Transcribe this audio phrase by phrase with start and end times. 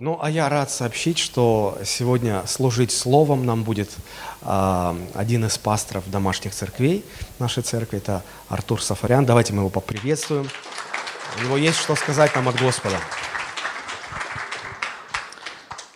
[0.00, 3.90] Ну, а я рад сообщить, что сегодня служить словом нам будет
[4.40, 7.04] э, один из пасторов домашних церквей
[7.38, 9.26] нашей церкви, это Артур Сафарян.
[9.26, 10.48] Давайте мы его поприветствуем.
[11.38, 12.96] У него есть что сказать нам от Господа.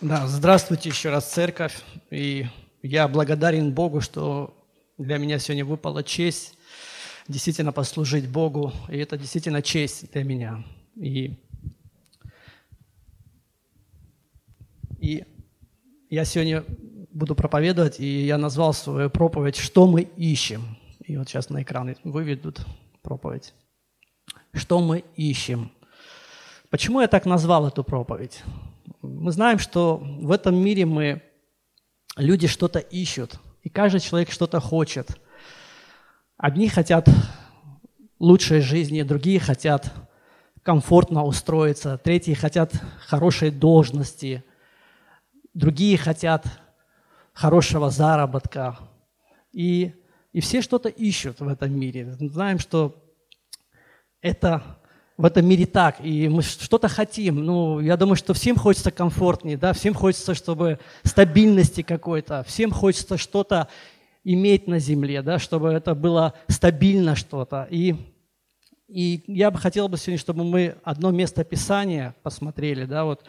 [0.01, 1.73] Да, здравствуйте еще раз, церковь.
[2.11, 2.45] И
[2.83, 4.55] я благодарен Богу, что
[4.99, 6.53] для меня сегодня выпала честь
[7.27, 8.71] действительно послужить Богу.
[8.87, 10.63] И это действительно честь для меня.
[10.95, 11.39] И
[15.05, 15.23] И
[16.09, 16.65] я сегодня
[17.11, 20.79] буду проповедовать, и я назвал свою проповедь «Что мы ищем?».
[21.03, 22.65] И вот сейчас на экран выведут
[23.03, 23.53] проповедь.
[24.51, 25.71] Что мы ищем?
[26.71, 28.41] Почему я так назвал эту проповедь?
[29.03, 31.21] Мы знаем, что в этом мире мы,
[32.17, 35.19] люди что-то ищут, и каждый человек что-то хочет.
[36.35, 37.07] Одни хотят
[38.17, 39.93] лучшей жизни, другие хотят
[40.63, 42.73] комфортно устроиться, третьи хотят
[43.05, 44.43] хорошей должности–
[45.55, 46.45] другие хотят
[47.33, 48.77] хорошего заработка.
[49.51, 49.93] И,
[50.33, 52.15] и все что-то ищут в этом мире.
[52.19, 53.01] Знаем, что
[54.21, 54.61] это
[55.17, 57.37] в этом мире так, и мы что-то хотим.
[57.43, 63.17] Ну, я думаю, что всем хочется комфортнее, да, всем хочется, чтобы стабильности какой-то, всем хочется
[63.17, 63.69] что-то
[64.25, 67.65] иметь на земле, да, чтобы это было стабильно что-то.
[67.69, 67.95] И,
[68.89, 73.23] и я бы хотел бы сегодня, чтобы мы одно место Писания посмотрели, да, вот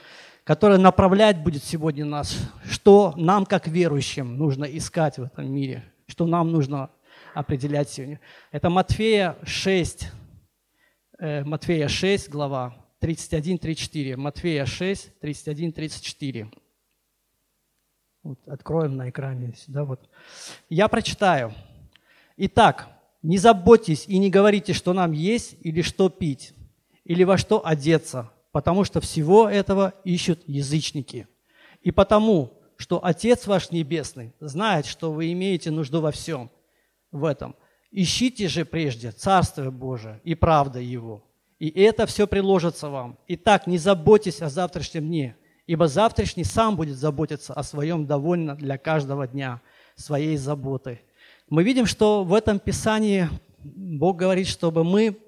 [0.47, 2.39] которая направлять будет сегодня нас,
[2.71, 6.89] что нам, как верующим, нужно искать в этом мире, что нам нужно
[7.35, 8.21] определять сегодня.
[8.53, 10.09] Это Матфея 6,
[11.19, 14.17] э, Матфея 6, глава 31-34.
[14.17, 16.49] Матфея 6, 31-34.
[18.23, 19.83] Вот, откроем на экране сюда.
[19.83, 20.09] Вот.
[20.69, 21.55] Я прочитаю.
[22.37, 22.89] Итак,
[23.21, 26.55] не заботьтесь и не говорите, что нам есть или что пить,
[27.03, 31.29] или во что одеться– потому что всего этого ищут язычники.
[31.83, 36.51] И потому, что Отец ваш Небесный знает, что вы имеете нужду во всем
[37.13, 37.55] в этом.
[37.91, 41.23] Ищите же прежде Царствие Божие и правда Его,
[41.59, 43.19] и это все приложится вам.
[43.29, 48.79] Итак, не заботьтесь о завтрашнем дне, ибо завтрашний сам будет заботиться о своем довольно для
[48.79, 49.61] каждого дня
[49.97, 51.03] своей заботы.
[51.51, 53.29] Мы видим, что в этом Писании
[53.63, 55.19] Бог говорит, чтобы мы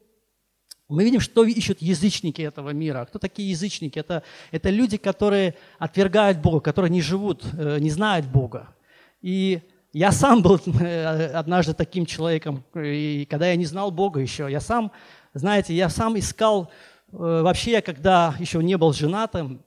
[0.88, 3.04] мы видим, что ищут язычники этого мира.
[3.04, 3.99] Кто такие язычники?
[3.99, 8.75] Это, это люди, которые отвергают Бога, которые не живут, э, не знают Бога.
[9.21, 9.60] И
[9.93, 14.60] я сам был э, однажды таким человеком, и когда я не знал Бога еще, я
[14.60, 14.91] сам,
[15.34, 16.71] знаете, я сам искал,
[17.12, 19.62] э, вообще я когда еще не был женатым,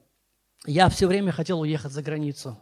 [0.66, 2.58] я все время хотел уехать за границу.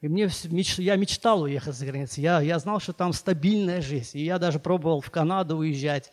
[0.00, 0.30] И мне,
[0.78, 2.20] я мечтал уехать за границу.
[2.20, 4.18] Я, я знал, что там стабильная жизнь.
[4.18, 6.12] И я даже пробовал в Канаду уезжать.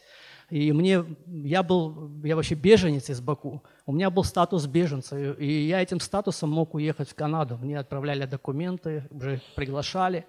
[0.50, 3.64] И мне, я был, я вообще беженец из Баку.
[3.86, 7.58] У меня был статус беженца, и я этим статусом мог уехать в Канаду.
[7.58, 10.26] Мне отправляли документы, уже приглашали.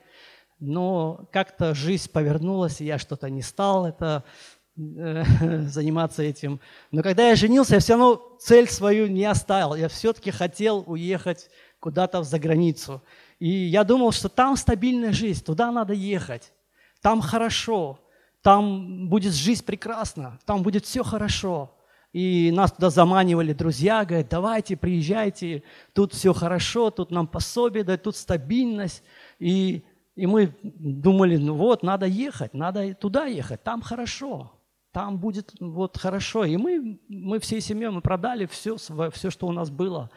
[0.58, 4.24] Но как-то жизнь повернулась, и я что-то не стал это
[4.78, 5.22] э,
[5.66, 6.60] заниматься этим.
[6.90, 9.74] Но когда я женился, я все равно цель свою не оставил.
[9.74, 13.02] Я все-таки хотел уехать куда-то за границу.
[13.38, 16.52] И я думал, что там стабильная жизнь, туда надо ехать,
[17.02, 18.00] там хорошо
[18.46, 21.74] там будет жизнь прекрасна, там будет все хорошо.
[22.12, 28.04] И нас туда заманивали друзья, говорят, давайте, приезжайте, тут все хорошо, тут нам пособие дают,
[28.04, 29.02] тут стабильность.
[29.40, 29.82] И,
[30.14, 34.52] и мы думали, ну вот, надо ехать, надо туда ехать, там хорошо,
[34.92, 36.44] там будет вот хорошо.
[36.44, 40.08] И мы, мы всей семьей, мы продали все, все, что у нас было.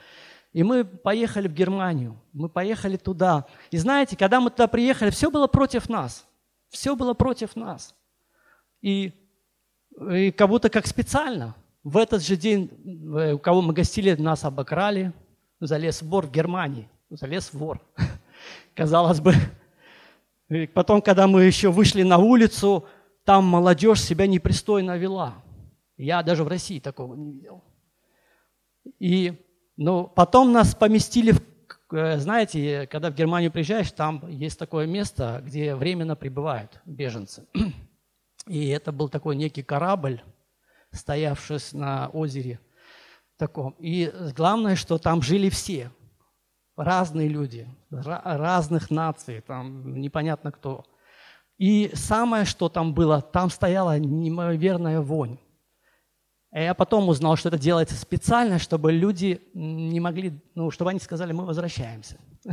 [0.53, 3.47] И мы поехали в Германию, мы поехали туда.
[3.71, 6.27] И знаете, когда мы туда приехали, все было против нас.
[6.69, 7.95] Все было против нас.
[8.81, 9.13] И,
[10.11, 11.55] и как будто как специально.
[11.83, 12.69] В этот же день,
[13.17, 15.13] э, у кого мы гостили, нас обокрали.
[15.59, 16.89] Залез вор в Германии.
[17.09, 17.81] Залез вор.
[18.75, 19.33] Казалось бы.
[20.49, 22.85] И потом, когда мы еще вышли на улицу,
[23.23, 25.35] там молодежь себя непристойно вела.
[25.97, 27.63] Я даже в России такого не видел.
[28.99, 29.33] И
[29.77, 31.41] ну, потом нас поместили в
[31.91, 37.45] э, знаете, когда в Германию приезжаешь, там есть такое место, где временно пребывают беженцы.
[38.49, 40.23] И это был такой некий корабль,
[40.91, 42.59] стоявший на озере
[43.37, 43.75] таком.
[43.77, 45.91] И главное, что там жили все,
[46.75, 50.83] разные люди, разных наций, там непонятно кто.
[51.59, 55.37] И самое, что там было, там стояла неимоверная вонь.
[56.51, 60.99] И я потом узнал, что это делается специально, чтобы люди не могли, ну, чтобы они
[60.99, 62.17] сказали, мы возвращаемся.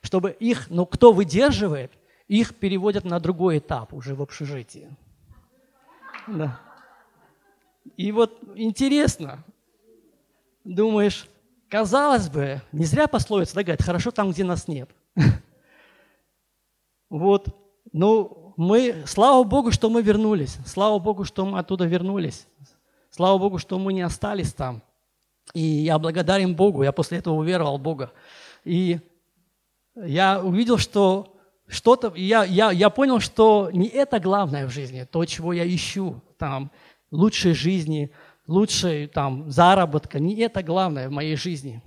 [0.00, 1.90] Чтобы их, ну, кто выдерживает,
[2.28, 4.94] их переводят на другой этап уже в общежитии.
[6.26, 6.60] Да.
[7.96, 9.44] И вот интересно,
[10.64, 11.26] думаешь,
[11.68, 14.90] казалось бы, не зря пословица да, говорит, хорошо там, где нас нет.
[17.10, 17.46] Вот,
[17.92, 20.56] ну, мы, слава Богу, что мы вернулись.
[20.66, 22.48] Слава Богу, что мы оттуда вернулись.
[23.10, 24.82] Слава Богу, что мы не остались там.
[25.52, 28.12] И я благодарен Богу, я после этого уверовал в Бога.
[28.64, 28.98] И
[29.94, 31.33] я увидел, что
[31.66, 36.20] что-то, я, я, я понял, что не это главное в жизни, то, чего я ищу,
[36.38, 36.70] там,
[37.10, 38.10] лучшей жизни,
[38.46, 41.82] лучшей там, заработка, не это главное в моей жизни.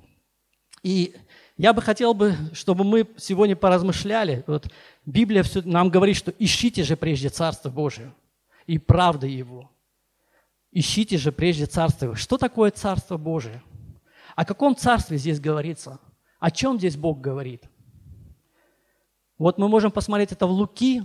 [0.83, 1.13] И
[1.57, 4.43] я бы хотел, бы, чтобы мы сегодня поразмышляли.
[4.47, 4.67] Вот
[5.05, 8.13] Библия все, нам говорит, что ищите же прежде Царство Божие
[8.67, 9.69] и правды Его.
[10.71, 13.63] Ищите же прежде Царство Что такое Царство Божие?
[14.35, 15.99] О каком царстве здесь говорится?
[16.39, 17.63] О чем здесь Бог говорит?
[19.37, 21.03] Вот мы можем посмотреть это в Луки,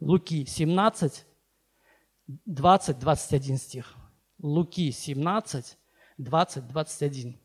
[0.00, 1.24] Луки 17,
[2.44, 3.94] 20, 21 стих.
[4.38, 5.78] Луки 17,
[6.18, 7.40] 20, 21.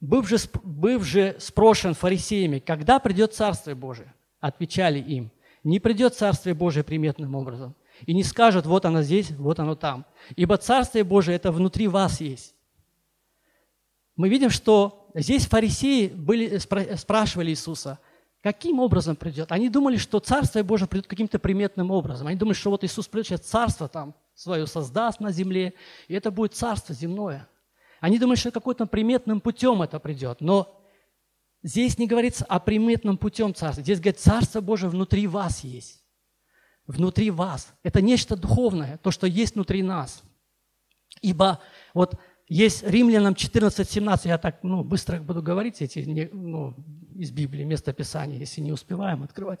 [0.00, 4.14] Быв же, быв же спрошен фарисеями, когда придет Царствие Божие?
[4.40, 5.30] Отвечали им,
[5.62, 7.74] не придет Царствие Божие приметным образом.
[8.06, 10.06] И не скажет, вот оно здесь, вот оно там.
[10.36, 12.55] Ибо Царствие Божие это внутри вас есть.
[14.16, 17.98] Мы видим, что здесь фарисеи были, спрашивали Иисуса,
[18.42, 19.52] каким образом придет.
[19.52, 22.26] Они думали, что Царствие Божие придет каким-то приметным образом.
[22.26, 25.74] Они думали, что вот Иисус придет, сейчас Царство там свое создаст на земле,
[26.08, 27.48] и это будет Царство земное.
[28.00, 30.40] Они думали, что какой-то приметным путем это придет.
[30.40, 30.76] Но
[31.66, 33.82] Здесь не говорится о приметном путем царства.
[33.82, 36.00] Здесь говорит, Царство Божие внутри вас есть.
[36.86, 37.74] Внутри вас.
[37.82, 40.22] Это нечто духовное, то, что есть внутри нас.
[41.22, 41.60] Ибо
[41.92, 46.74] вот есть Римлянам 14:17, я так ну, быстро буду говорить эти ну,
[47.14, 49.60] из Библии, место Писания, если не успеваем открывать.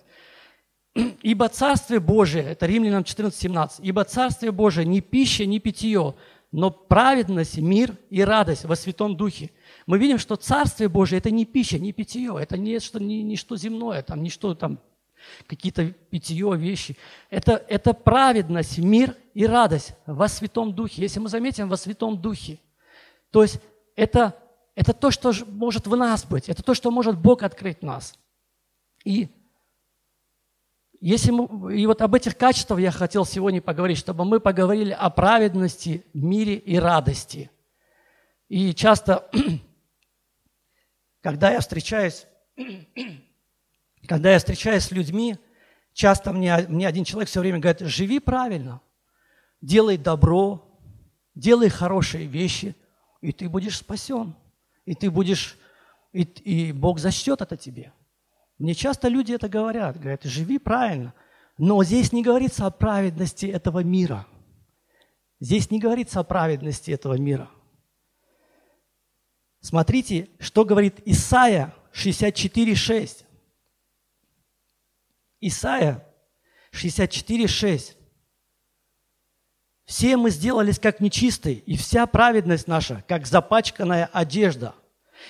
[1.22, 6.14] Ибо Царствие Божие, это Римлянам 14:17, ибо Царствие Божие не пища, не питье,
[6.52, 9.50] но праведность, мир и радость во Святом Духе–
[9.86, 13.36] мы видим, что Царствие Божие– это не пища, не питье, это не что, не, не
[13.36, 14.80] что земное, там, не что там,
[15.46, 16.96] какие-то питье, вещи.
[17.30, 21.02] Это, это праведность, мир и радость во Святом Духе.
[21.02, 22.58] Если мы заметим, во Святом Духе.
[23.30, 23.60] То есть
[23.94, 24.36] это,
[24.74, 28.18] это то, что может в нас быть, это то, что может Бог открыть в нас.
[29.04, 29.28] И
[31.00, 35.10] если мы, и вот об этих качествах я хотел сегодня поговорить, чтобы мы поговорили о
[35.10, 37.50] праведности, мире и радости.
[38.48, 39.28] И часто
[41.26, 42.26] когда я встречаюсь,
[44.06, 45.36] когда я встречаюсь с людьми,
[45.92, 48.80] часто мне, мне один человек все время говорит, живи правильно,
[49.60, 50.80] делай добро,
[51.34, 52.76] делай хорошие вещи,
[53.26, 54.36] и ты будешь спасен,
[54.84, 55.58] и ты будешь,
[56.12, 57.92] и, и Бог зачтет это тебе.
[58.56, 61.12] Мне часто люди это говорят, говорят, живи правильно,
[61.58, 64.28] но здесь не говорится о праведности этого мира.
[65.40, 67.50] Здесь не говорится о праведности этого мира.
[69.60, 73.24] Смотрите, что говорит Исаия 64.6.
[75.40, 76.06] Исаия
[76.72, 77.96] 64.6.
[79.86, 84.74] Все мы сделались как нечистые, и вся праведность наша, как запачканная одежда.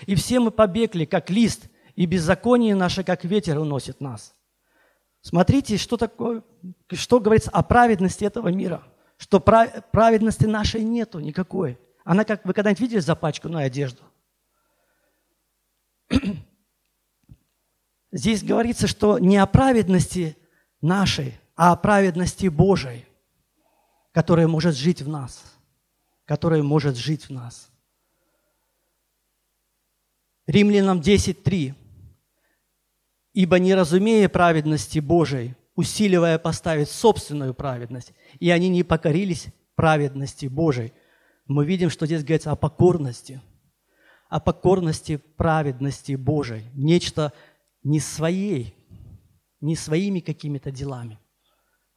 [0.06, 4.34] И все мы побегли, как лист, и беззаконие наше, как ветер, уносит нас.
[5.20, 6.42] Смотрите, что такое,
[6.92, 8.82] что говорится о праведности этого мира.
[9.18, 11.78] Что праведности нашей нету никакой.
[12.04, 14.02] Она как, вы когда-нибудь видели запачканную одежду?
[18.12, 20.36] Здесь говорится, что не о праведности
[20.80, 23.05] нашей, а о праведности Божией,
[24.16, 25.44] которая может жить в нас,
[26.24, 27.68] которая может жить в нас.
[30.46, 31.74] Римлянам 10.3.
[33.34, 40.94] «Ибо не разумея праведности Божией, усиливая поставить собственную праведность, и они не покорились праведности Божией».
[41.44, 43.42] Мы видим, что здесь говорится о покорности–
[44.30, 46.64] о покорности праведности Божией.
[46.72, 47.34] Нечто
[47.82, 48.74] не своей,
[49.60, 51.18] не своими какими-то делами,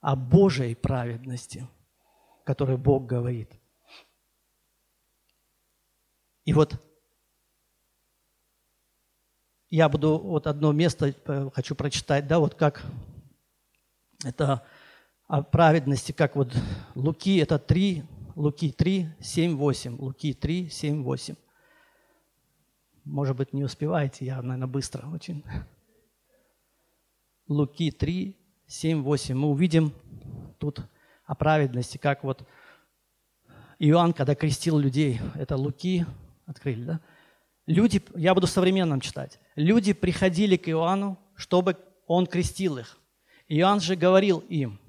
[0.02, 1.66] а Божией праведности,
[2.50, 3.52] которой Бог говорит.
[6.46, 6.84] И вот
[9.70, 12.84] я буду вот одно место э, хочу прочитать, да, вот как
[14.26, 14.66] это
[15.28, 16.52] о праведности, как вот
[16.96, 18.04] Луки, это 3,
[18.36, 21.36] Луки 3, 7, 8, Луки 3, 7, 8.
[23.04, 25.44] Может быть, не успеваете, я, наверное, быстро очень.
[27.48, 29.36] Луки 3, 7, 8.
[29.38, 29.94] Мы увидим
[30.58, 30.90] тут
[31.30, 32.42] о праведности, как вот
[33.78, 36.04] Иоанн, когда крестил людей, это Луки,
[36.48, 37.02] открыли, да?
[37.68, 39.40] Люди, я буду современным читать.
[39.56, 42.98] Люди приходили к Иоанну, чтобы он крестил их.
[43.48, 44.80] Иоанн же говорил им,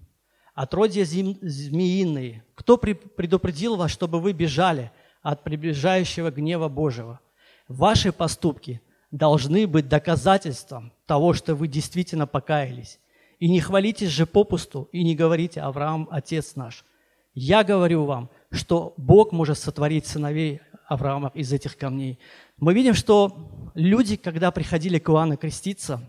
[0.54, 7.20] отродья змеиные, кто предупредил вас, чтобы вы бежали от приближающего гнева Божьего?
[7.68, 8.80] Ваши поступки
[9.10, 12.98] должны быть доказательством того, что вы действительно покаялись.
[13.40, 16.84] И не хвалитесь же попусту, и не говорите, Авраам, отец наш.
[17.32, 22.18] Я говорю вам, что Бог может сотворить сыновей Авраама из этих камней.
[22.58, 26.00] Мы видим, что люди, когда приходили к Иоанну креститься,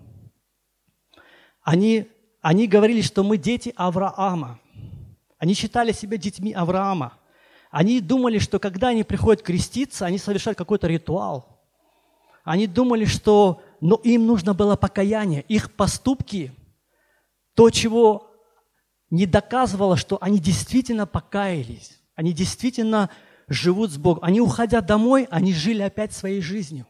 [1.64, 2.08] они,
[2.42, 4.60] они говорили, что мы дети Авраама.
[5.38, 7.14] Они считали себя детьми Авраама.
[7.70, 11.62] Они думали, что когда они приходят креститься, они совершают какой-то ритуал.
[12.44, 15.44] Они думали, что но им нужно было покаяние.
[15.48, 16.54] Их поступки,
[17.56, 18.32] то, чего
[19.10, 22.02] не доказывало, что они действительно покаялись.
[22.16, 23.10] Они действительно
[23.48, 24.24] живут с Богом.
[24.24, 26.88] Они, уходя домой, они жили опять своей жизнью.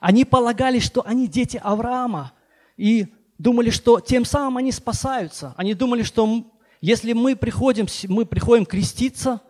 [0.00, 2.32] Они полагали, что они дети Авраама.
[2.76, 5.54] И думали, что тем самым они спасаются.
[5.56, 6.44] Они думали, что
[6.80, 9.40] если мы приходим, мы приходим креститься,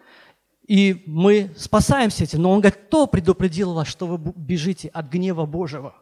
[0.67, 2.43] и мы спасаемся этим.
[2.43, 5.97] Но он говорит, кто предупредил вас, что вы бежите от гнева Божьего?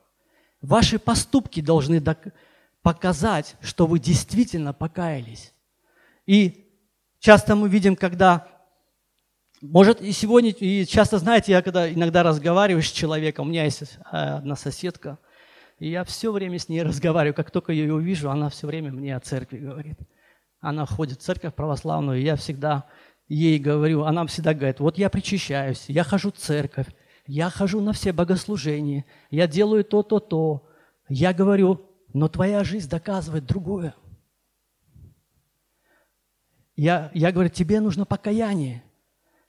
[0.61, 2.01] Ваши поступки должны
[2.89, 5.53] показать, что вы действительно покаялись.
[6.25, 6.73] И
[7.19, 8.49] часто мы видим, когда
[9.61, 13.83] может, и сегодня, и часто, знаете, я когда иногда разговариваю с человеком, у меня есть
[13.83, 15.19] э, одна соседка,
[15.79, 18.91] и я все время с ней разговариваю, как только я ее увижу, она все время
[18.91, 19.99] мне о церкви говорит.
[20.61, 22.87] Она ходит в церковь православную, и я всегда
[23.29, 26.87] ей говорю, она всегда говорит, вот я причащаюсь, я хожу в церковь,
[27.27, 30.65] я хожу на все богослужения, я делаю то, то, то.
[31.11, 33.95] Я говорю, но твоя жизнь доказывает другое.
[36.77, 38.83] Я, я говорю, тебе нужно покаяние.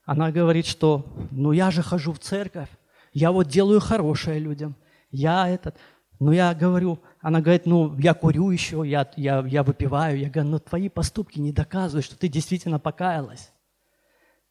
[0.03, 2.69] Она говорит, что ну я же хожу в церковь,
[3.13, 4.75] я вот делаю хорошее людям,
[5.11, 5.77] я этот,
[6.19, 10.49] ну я говорю, она говорит, ну я курю еще, я, я, я выпиваю, я говорю,
[10.49, 13.51] но твои поступки не доказывают, что ты действительно покаялась.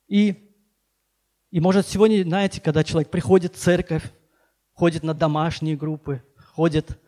[0.07, 0.55] И,
[1.51, 4.05] и может сегодня, знаете, когда человек приходит в церковь,
[4.73, 6.23] ходит на домашние группы,
[6.55, 6.99] ходит,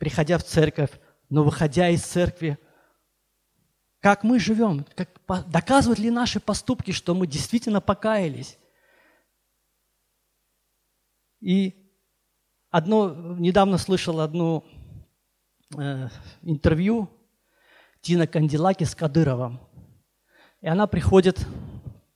[0.00, 0.90] приходя в церковь,
[1.28, 2.58] но выходя из церкви,
[4.00, 5.10] как мы живем, как,
[5.50, 8.58] доказывают ли наши поступки, что мы действительно покаялись.
[11.40, 11.92] И
[12.70, 14.64] одно, недавно слышал одно
[15.76, 16.08] э,
[16.40, 17.10] интервью
[18.00, 19.60] Тина Кандилаки с Кадыровым.
[20.62, 21.46] И она приходит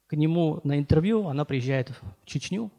[0.06, 2.72] к нему на интервью, она приезжает в Чечню,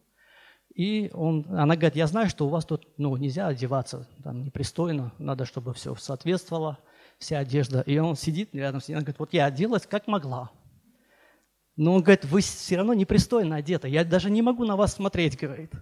[0.75, 5.11] и он, она говорит, я знаю, что у вас тут ну, нельзя одеваться там, непристойно,
[5.17, 6.77] надо, чтобы все соответствовало–
[7.17, 7.81] вся одежда.
[7.81, 10.51] И он сидит рядом с ней, он говорит, вот я оделась как могла.
[11.75, 15.37] Но он говорит, вы все равно непристойно одеты, я даже не могу на вас смотреть,
[15.37, 15.73] говорит.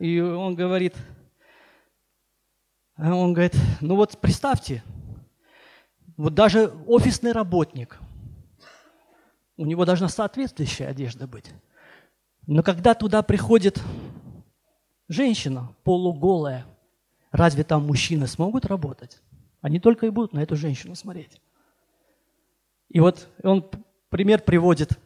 [0.00, 0.94] И он говорит,
[2.96, 4.82] он говорит, ну вот представьте,
[6.16, 7.98] вот даже офисный работник,
[9.56, 11.52] у него должна соответствующая одежда быть.
[12.46, 13.82] Но когда туда приходит
[15.08, 16.66] женщина полуголая,
[17.34, 19.20] Разве там мужчины смогут работать?
[19.60, 21.40] Они только и будут на эту женщину смотреть.
[22.88, 23.68] И вот он
[24.08, 24.96] пример приводит.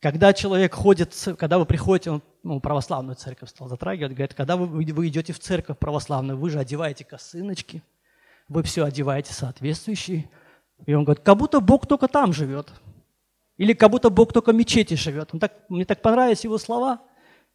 [0.00, 4.68] Когда человек ходит, когда вы приходите, он ну, православную церковь стал затрагивать, говорит, когда вы,
[4.68, 7.82] вы идете в церковь православную, вы же одеваете косыночки,
[8.46, 10.30] вы все одеваете соответствующие.
[10.86, 12.72] И он говорит, как будто Бог только там живет.
[13.60, 15.34] Или как будто Бог только в мечети живет.
[15.34, 17.02] Он так, мне так понравились его слова,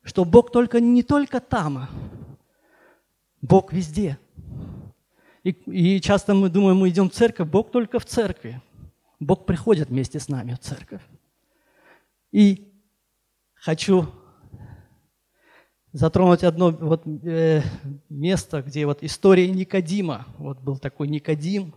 [0.04, 1.88] что Бог только не только там,
[3.42, 4.20] Бог везде.
[5.42, 8.62] И, и часто мы думаем, мы идем в церковь, Бог только в церкви.
[9.20, 11.02] Бог приходит вместе с нами в церковь.
[12.32, 12.72] И
[13.56, 14.06] хочу
[15.92, 17.64] затронуть одно вот, э,
[18.10, 20.28] место, где вот история Никодима.
[20.38, 21.74] Вот был такой Никодим.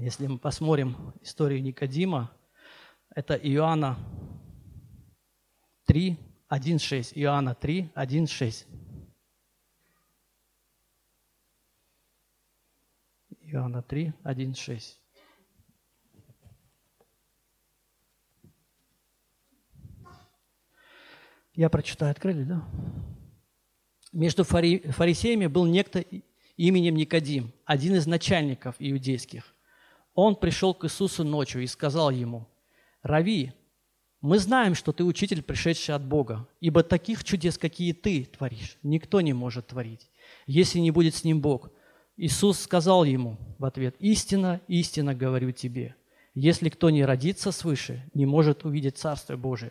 [0.00, 2.30] Если мы посмотрим историю Никодима,
[3.10, 3.98] это Иоанна
[5.86, 6.16] 3,
[6.48, 7.12] 1.6.
[7.16, 8.66] Иоанна 3, 1.6.
[13.40, 14.98] Иоанна 3, 1.6.
[21.54, 22.64] Я прочитаю, открыли, да?
[24.12, 26.04] Между фарисеями был некто
[26.56, 29.56] именем Никодим, один из начальников иудейских.
[30.20, 32.48] Он пришел к Иисусу ночью и сказал ему,
[33.02, 33.52] «Рави,
[34.20, 39.20] мы знаем, что ты учитель, пришедший от Бога, ибо таких чудес, какие ты творишь, никто
[39.20, 40.10] не может творить,
[40.44, 41.70] если не будет с ним Бог.
[42.16, 45.94] Иисус сказал ему в ответ, «Истина, истина говорю тебе,
[46.34, 49.70] если кто не родится свыше, не может увидеть Царство Божие».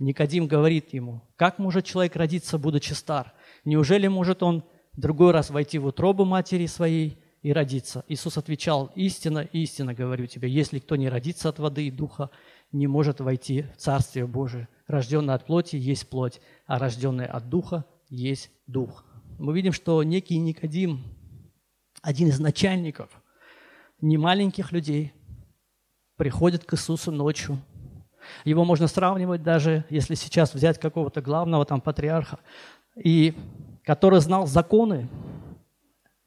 [0.00, 3.32] Никодим говорит ему, «Как может человек родиться, будучи стар?
[3.64, 8.04] Неужели может он другой раз войти в утробу матери своей и родиться.
[8.08, 12.30] Иисус отвечал, истина, истина говорю тебе, если кто не родится от воды и духа,
[12.72, 14.66] не может войти в Царствие Божие.
[14.86, 19.04] Рожденный от плоти есть плоть, а рожденный от духа есть дух.
[19.38, 21.04] Мы видим, что некий Никодим,
[22.00, 23.10] один из начальников
[24.00, 25.12] немаленьких людей,
[26.16, 27.60] приходит к Иисусу ночью.
[28.46, 32.38] Его можно сравнивать даже, если сейчас взять какого-то главного там патриарха,
[32.96, 33.34] и
[33.84, 35.10] который знал законы.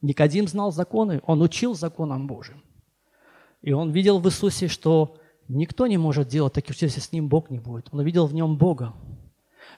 [0.00, 2.62] Никодим знал законы, он учил законам Божьим.
[3.62, 7.28] И он видел в Иисусе, что никто не может делать таких чудес, если с ним
[7.28, 7.88] Бог не будет.
[7.90, 8.94] Он увидел в нем Бога.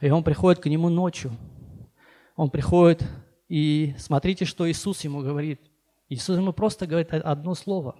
[0.00, 1.32] И он приходит к нему ночью.
[2.36, 3.02] Он приходит,
[3.48, 5.60] и смотрите, что Иисус ему говорит.
[6.08, 7.96] Иисус ему просто говорит одно слово.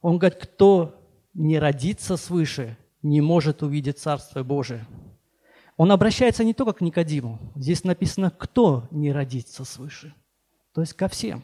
[0.00, 0.94] Он говорит, кто
[1.34, 4.86] не родится свыше, не может увидеть Царство Божие.
[5.76, 7.38] Он обращается не только к Никодиму.
[7.54, 10.14] Здесь написано, кто не родится свыше.
[10.76, 11.42] То есть ко всем.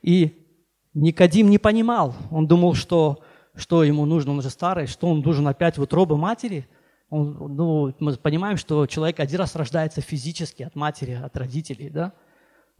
[0.00, 0.46] И
[0.94, 2.14] Никодим не понимал.
[2.30, 3.24] Он думал, что,
[3.56, 6.68] что ему нужно, он уже старый, что он должен опять в утробу матери.
[7.10, 12.12] Он, ну, мы понимаем, что человек один раз рождается физически от матери, от родителей, да?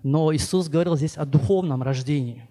[0.05, 2.49] Но Иисус говорил здесь о духовном рождении,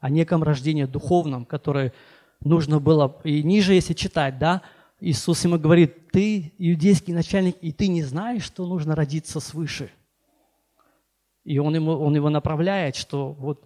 [0.00, 1.92] о неком рождении духовном, которое
[2.40, 4.62] нужно было, и ниже, если читать, да,
[5.00, 9.90] Иисус ему говорит, ты иудейский начальник, и ты не знаешь, что нужно родиться свыше.
[11.44, 13.64] И он, ему, он его направляет, что вот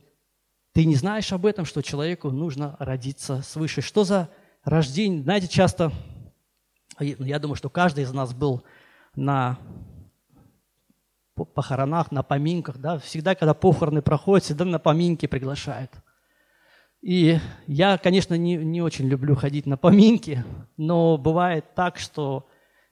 [0.73, 3.81] ты не знаешь об этом, что человеку нужно родиться свыше.
[3.81, 4.29] Что за
[4.65, 5.23] рождение?
[5.23, 5.93] Знаете, часто,
[6.99, 8.63] я думаю, что каждый из нас был
[9.15, 9.59] на
[11.35, 15.91] похоронах, на поминках, да, всегда, когда похороны проходят, всегда на поминки приглашают–
[17.07, 20.45] и я, конечно, не, не очень люблю ходить на поминки,
[20.77, 22.49] но бывает так, что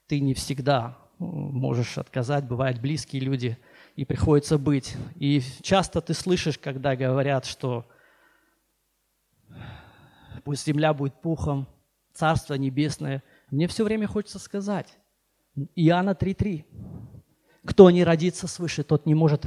[0.07, 3.59] ты не всегда можешь отказать, бывают близкие люди,
[3.95, 4.97] и приходится быть.
[5.17, 7.87] И часто ты слышишь, когда говорят, что
[10.45, 11.67] пусть земля будет пухом,
[12.13, 13.23] Царство Небесное.
[13.51, 14.99] Мне все время хочется сказать,
[15.75, 16.65] Иоанна 3.3,
[17.65, 19.47] кто не родится свыше, тот не может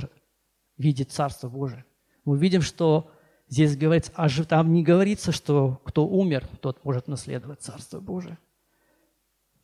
[0.77, 1.85] видеть Царство Божие.
[2.25, 3.11] Мы видим, что
[3.49, 8.37] Здесь говорится, а там не говорится, что кто умер, тот может наследовать Царство Божие.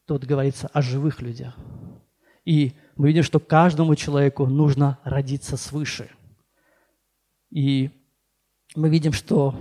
[0.05, 1.55] Тут говорится о живых людях.
[2.45, 6.09] И мы видим, что каждому человеку нужно родиться свыше.
[7.49, 7.91] И
[8.75, 9.55] мы видим, что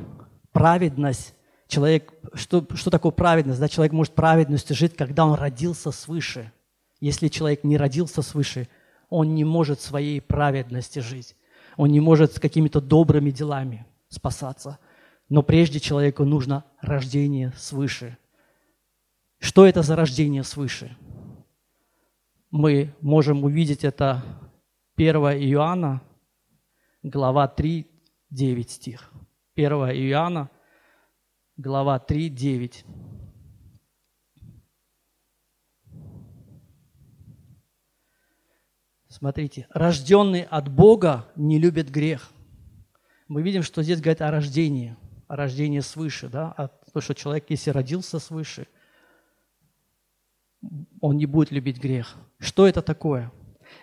[0.53, 1.35] праведность,
[1.67, 3.61] человек, что, что такое праведность?
[3.61, 6.53] Да, человек может праведностью жить, когда он родился свыше.
[7.01, 8.69] Если человек не родился свыше,
[9.09, 11.37] он не может своей праведности жить.
[11.77, 14.79] Он не может с какими-то добрыми делами спасаться.
[15.29, 18.19] Но прежде человеку нужно рождение свыше.
[19.39, 20.97] Что это за рождение свыше?
[22.53, 24.23] Мы можем увидеть это
[24.95, 26.01] 1 Иоанна,
[27.03, 27.85] глава 3,
[28.31, 29.11] 9 стих.
[29.57, 30.49] 1 Иоанна,
[31.57, 32.85] глава 3, 9.
[39.09, 42.31] Смотрите, рожденный от Бога не любит грех–
[43.33, 44.95] мы видим, что здесь говорит о рождении,
[45.27, 48.67] о рождении свыше, да, о том, что человек, если родился свыше,
[51.01, 52.17] он не будет любить грех.
[52.39, 53.33] Что это такое?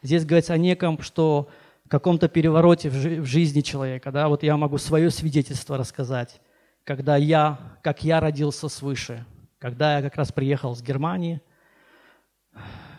[0.02, 1.50] Здесь говорится о неком, что
[1.86, 6.42] в каком-то перевороте в жизни человека, да, вот я могу свое свидетельство рассказать,
[6.84, 9.26] когда я, как я родился свыше,
[9.58, 11.42] когда я как раз приехал с Германии,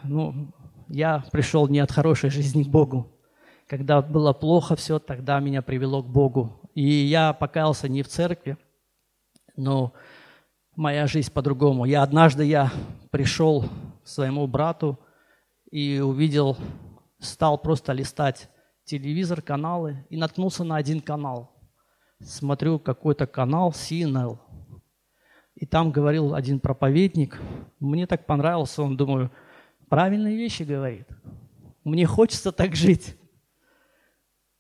[0.03, 0.53] ну,
[0.89, 3.17] я пришел не от хорошей жизни к Богу,
[3.67, 6.61] когда было плохо все, тогда меня привело к Богу.
[6.75, 8.57] И я покаялся не в церкви,
[9.57, 9.93] но
[10.77, 11.85] моя жизнь по-другому.
[11.85, 12.73] Я однажды я
[13.11, 13.65] пришел
[14.03, 14.99] к своему брату
[15.71, 16.57] и увидел,
[17.19, 18.49] стал просто листать
[18.85, 21.53] телевизор, каналы, и наткнулся на один канал.
[22.21, 24.39] Смотрю какой-то канал CNL.
[25.55, 27.41] И там говорил один проповедник.
[27.79, 29.31] Мне так понравился, он, думаю,
[29.89, 31.07] правильные вещи говорит.
[31.85, 33.17] Мне хочется так жить.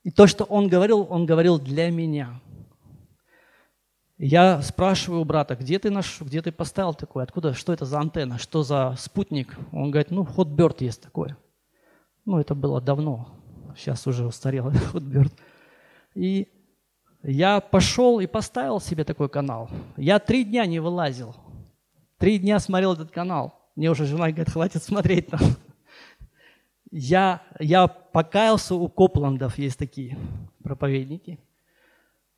[0.02, 2.40] И то, что он говорил, он говорил для меня.
[4.22, 7.98] Я спрашиваю у брата, где ты, наш, где ты поставил такое, откуда, что это за
[8.00, 9.56] антенна, что за спутник?
[9.72, 11.38] Он говорит, ну, Hotbird есть такое.
[12.26, 13.30] Ну, это было давно,
[13.74, 15.32] сейчас уже устарел Hotbird.
[16.14, 16.48] И
[17.22, 19.70] я пошел и поставил себе такой канал.
[19.96, 21.34] Я три дня не вылазил.
[22.18, 23.70] Три дня смотрел этот канал.
[23.74, 25.40] Мне уже жена говорит, хватит смотреть там
[26.90, 30.18] я, я покаялся у Копландов, есть такие
[30.62, 31.38] проповедники.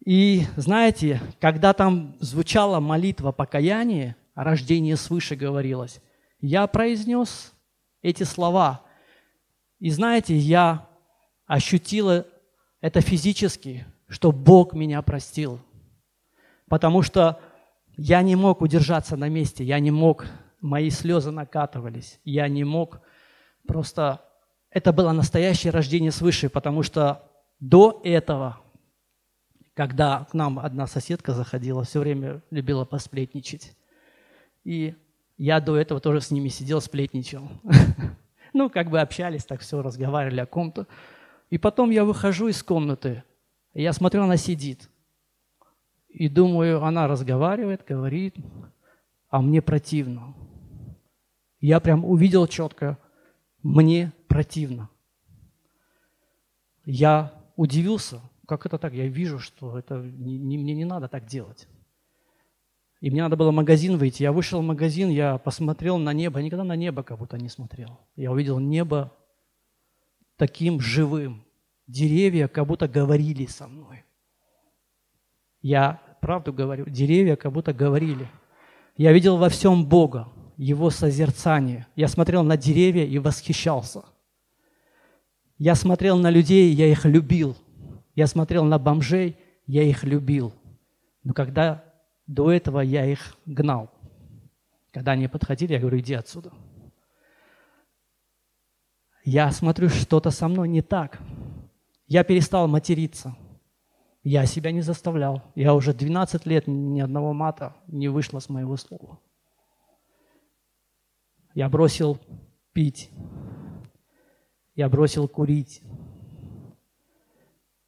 [0.04, 6.00] И знаете, когда там звучала молитва покаяния, о рождении свыше говорилось,
[6.40, 7.52] я произнес
[8.00, 8.82] эти слова.
[9.78, 10.88] И знаете, я
[11.46, 12.26] ощутила
[12.80, 15.60] это физически, что Бог меня простил.
[16.68, 17.40] Потому что
[17.96, 20.26] я не мог удержаться на месте, я не мог,
[20.60, 23.00] мои слезы накатывались, я не мог
[23.66, 24.22] просто...
[24.70, 28.61] Это было настоящее рождение свыше, потому что до этого,
[29.74, 33.74] когда к нам одна соседка заходила, все время любила посплетничать.
[34.64, 34.94] И
[35.36, 37.48] я до этого тоже с ними сидел, сплетничал.
[38.54, 40.86] Ну, как бы общались, так все, разговаривали о ком-то.
[41.48, 43.24] И потом я выхожу из комнаты,
[43.72, 44.90] я смотрю, она сидит.
[46.10, 48.36] И думаю, она разговаривает, говорит,
[49.30, 50.34] а мне противно.
[51.60, 52.98] Я прям увидел четко,
[53.62, 54.90] мне противно.
[56.84, 58.20] Я удивился,
[58.56, 58.92] как это так?
[58.92, 61.68] Я вижу, что это не, не, мне не надо так делать.
[63.00, 64.22] И мне надо было в магазин выйти.
[64.22, 66.38] Я вышел в магазин, я посмотрел на небо.
[66.38, 67.98] Я никогда на небо как будто не смотрел.
[68.14, 69.12] Я увидел небо
[70.36, 71.44] таким живым.
[71.86, 74.04] Деревья как будто говорили со мной.
[75.60, 78.28] Я правду говорю, деревья как будто говорили.
[78.96, 81.86] Я видел во всем Бога, Его созерцание.
[81.96, 84.04] Я смотрел на деревья и восхищался.
[85.58, 87.56] Я смотрел на людей, я их любил.
[88.14, 90.52] Я смотрел на бомжей, я их любил.
[91.22, 91.84] Но когда
[92.26, 93.90] до этого я их гнал.
[94.92, 96.52] Когда они подходили, я говорю, иди отсюда.
[99.24, 101.20] Я смотрю, что-то со мной не так.
[102.06, 103.36] Я перестал материться.
[104.22, 105.42] Я себя не заставлял.
[105.54, 109.18] Я уже 12 лет ни одного мата не вышло с моего слова.
[111.54, 112.18] Я бросил
[112.72, 113.10] пить.
[114.74, 115.82] Я бросил курить.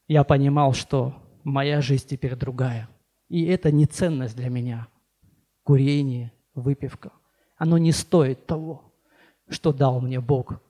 [0.06, 1.14] Я понимал, что
[1.44, 2.88] моя жизнь теперь другая.
[3.28, 4.88] И это не ценность для меня.
[5.62, 7.12] Курение, выпивка.
[7.56, 8.92] Оно не стоит того,
[9.48, 10.60] что дал мне Бог.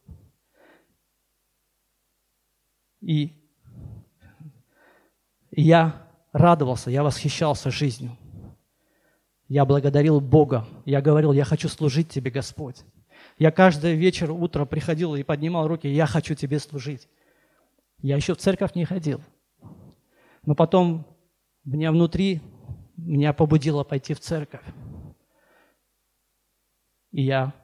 [3.01, 3.51] И
[5.51, 8.17] я радовался, я восхищался жизнью.
[9.49, 10.67] Я благодарил Бога.
[10.85, 12.83] Я говорил, я хочу служить Тебе, Господь.
[13.39, 17.09] Я каждый вечер, утро приходил и поднимал руки, я хочу Тебе служить.
[18.05, 19.23] Я еще в церковь не ходил.
[20.45, 21.07] Но потом
[21.65, 22.43] меня внутри,
[22.99, 24.61] меня побудило пойти в церковь.
[27.13, 27.55] И я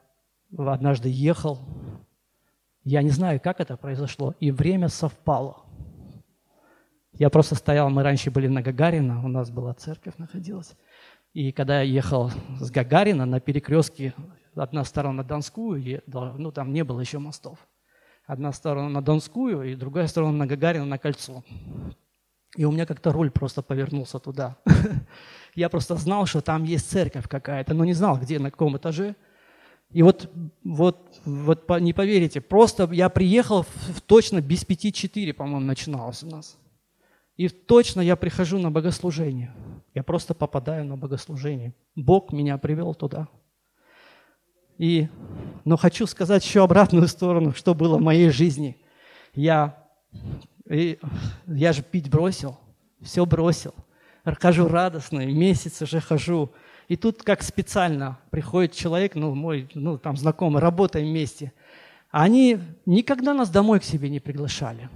[0.57, 1.59] однажды ехал,
[2.83, 5.63] я не знаю, как это произошло, и время совпало.
[7.13, 10.75] Я просто стоял, мы раньше были на Гагарина, у нас была церковь находилась.
[11.33, 14.15] И когда я ехал с Гагарина на перекрестке,
[14.55, 17.59] одна сторона на Донскую, ну там не было еще мостов,
[18.31, 21.43] одна сторона на Донскую и другая сторона на Гагарина на кольцо.
[22.55, 24.57] И у меня как-то руль просто повернулся туда.
[25.55, 29.15] Я просто знал, что там есть церковь какая-то, но не знал, где, на каком этаже.
[29.89, 30.31] И вот,
[30.63, 36.27] вот, вот не поверите, просто я приехал в, точно без пяти четыре, по-моему, начиналось у
[36.27, 36.57] нас.
[37.35, 39.53] И точно я прихожу на богослужение.
[39.93, 41.73] Я просто попадаю на богослужение.
[41.95, 43.27] Бог меня привел туда.
[44.81, 45.09] И,
[45.63, 48.77] но хочу сказать еще обратную сторону, что было в моей жизни.
[49.35, 49.77] Я
[50.67, 50.97] и
[51.45, 52.57] я же пить бросил,
[52.99, 53.75] все бросил.
[54.23, 56.51] Хожу радостно, месяц уже хожу.
[56.87, 61.53] И тут как специально приходит человек, ну, мой, ну, там знакомый, работаем вместе.
[62.09, 64.89] Они никогда нас домой к себе не приглашали.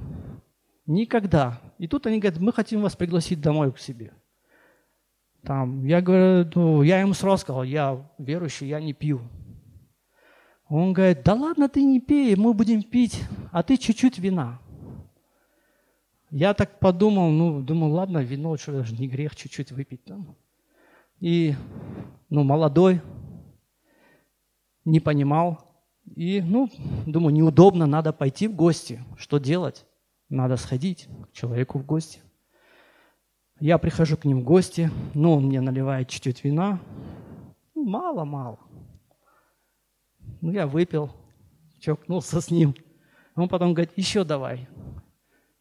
[0.88, 1.62] Никогда.
[1.78, 4.13] И тут они говорят, мы хотим вас пригласить домой к себе.
[5.43, 9.21] Там, я говорю, ну, я ему сразу сказал, я верующий, я не пью.
[10.67, 14.60] Он говорит, да ладно, ты не пей, мы будем пить, а ты чуть-чуть вина.
[16.32, 20.36] Я так подумал, ну, думал, ладно, вино, что даже не грех чуть-чуть выпить там.
[21.19, 21.56] И,
[22.30, 23.01] ну, молодой,
[24.84, 25.62] не понимал.
[26.15, 26.69] И, ну,
[27.06, 29.04] думаю, неудобно, надо пойти в гости.
[29.17, 29.86] Что делать?
[30.30, 32.19] Надо сходить к человеку в гости.
[33.60, 36.80] Я прихожу к ним в гости, ну, он мне наливает чуть-чуть вина.
[37.73, 38.60] Ну, мало-мало.
[38.60, 38.95] Ну,
[40.52, 41.12] я выпил,
[41.80, 42.76] чокнулся с ним.
[43.36, 44.68] Он потом говорит, еще давай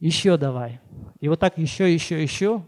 [0.04, 0.80] еще давай.
[1.20, 2.66] И вот так еще, еще, еще.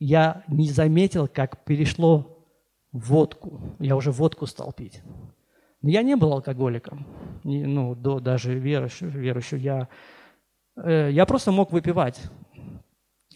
[0.00, 2.44] Я не заметил, как перешло
[2.90, 3.76] водку.
[3.78, 5.02] Я уже водку стал пить.
[5.82, 7.06] Но я не был алкоголиком,
[7.44, 9.08] ну, до даже верующего.
[9.08, 9.58] верующего.
[9.58, 9.88] Я,
[10.76, 12.20] э, я просто мог выпивать,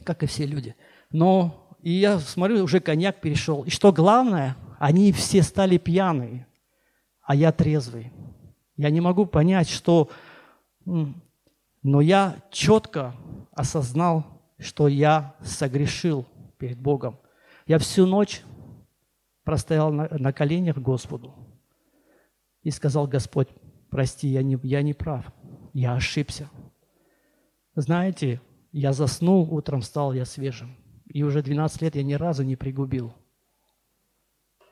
[0.05, 0.75] как и все люди.
[1.13, 3.63] Но и я смотрю, уже коньяк перешел.
[3.63, 6.47] И что главное, они все стали пьяные,
[7.31, 8.13] а я трезвый.
[8.77, 10.11] Я не могу понять, что
[10.85, 13.15] но я четко
[13.53, 14.25] осознал,
[14.59, 16.27] что я согрешил
[16.59, 17.21] перед Богом.
[17.69, 18.43] Я всю ночь
[19.45, 21.33] простоял на, на коленях Господу
[22.65, 23.47] и сказал, Господь,
[23.91, 25.33] прости, я не, я не прав,
[25.73, 26.51] я ошибся.
[27.77, 28.41] знаете,
[28.73, 30.77] я заснул, утром встал я свежим.
[31.07, 33.15] И уже 12 лет я ни разу не пригубил.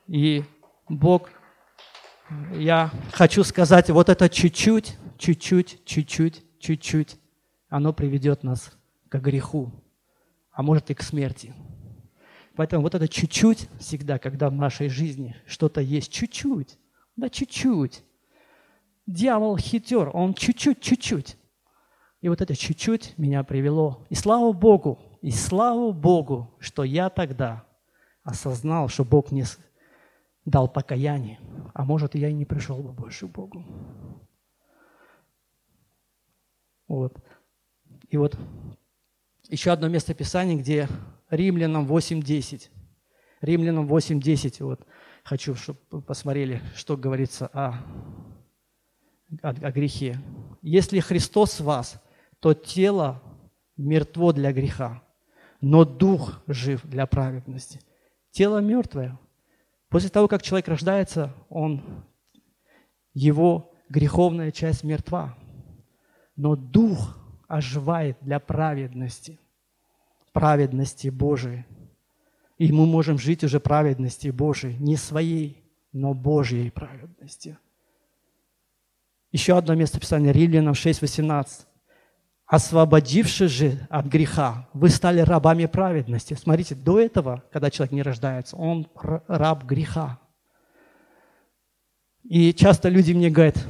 [0.08, 0.42] И
[0.88, 1.30] Бог,
[2.52, 7.16] я хочу сказать, вот это чуть-чуть, чуть-чуть, чуть-чуть, чуть-чуть,
[7.68, 8.72] оно приведет нас
[9.08, 9.72] к греху,
[10.52, 11.54] а может и к смерти.
[12.56, 16.78] Поэтому вот это чуть-чуть всегда, когда в нашей жизни что-то есть, чуть-чуть,
[17.16, 18.02] да чуть-чуть.
[19.06, 21.36] Дьявол хитер, он чуть-чуть, чуть-чуть.
[22.20, 24.04] И вот это чуть-чуть меня привело.
[24.10, 27.64] И слава Богу, и слава Богу, что я тогда
[28.24, 29.44] осознал, что Бог мне
[30.48, 31.38] дал покаяние.
[31.74, 33.64] А может, я и не пришел бы больше к Богу.
[36.86, 37.16] Вот.
[38.08, 38.38] И вот
[39.48, 40.88] еще одно место Писания, где
[41.28, 42.70] Римлянам 8.10.
[43.42, 44.64] Римлянам 8.10.
[44.64, 44.86] Вот
[45.22, 47.74] хочу, чтобы посмотрели, что говорится о,
[49.42, 50.18] о, о грехе.
[50.62, 52.02] Если Христос вас,
[52.40, 53.22] то тело
[53.76, 55.02] мертво для греха,
[55.60, 57.80] но дух жив для праведности.
[58.30, 59.18] Тело мертвое.
[59.88, 62.04] После того, как человек рождается, он,
[63.14, 65.36] его греховная часть мертва,
[66.36, 69.40] но дух оживает для праведности–
[70.38, 71.64] праведности Божией.
[72.58, 77.58] И мы можем жить уже праведности Божией, не своей, но Божьей праведности.
[79.32, 81.66] Еще одно место Писания, Римлянам 6,18.
[82.48, 86.32] Освободившись же от греха, вы стали рабами праведности.
[86.32, 90.18] Смотрите, до этого, когда человек не рождается, он раб греха.
[92.24, 93.62] И часто люди мне говорят,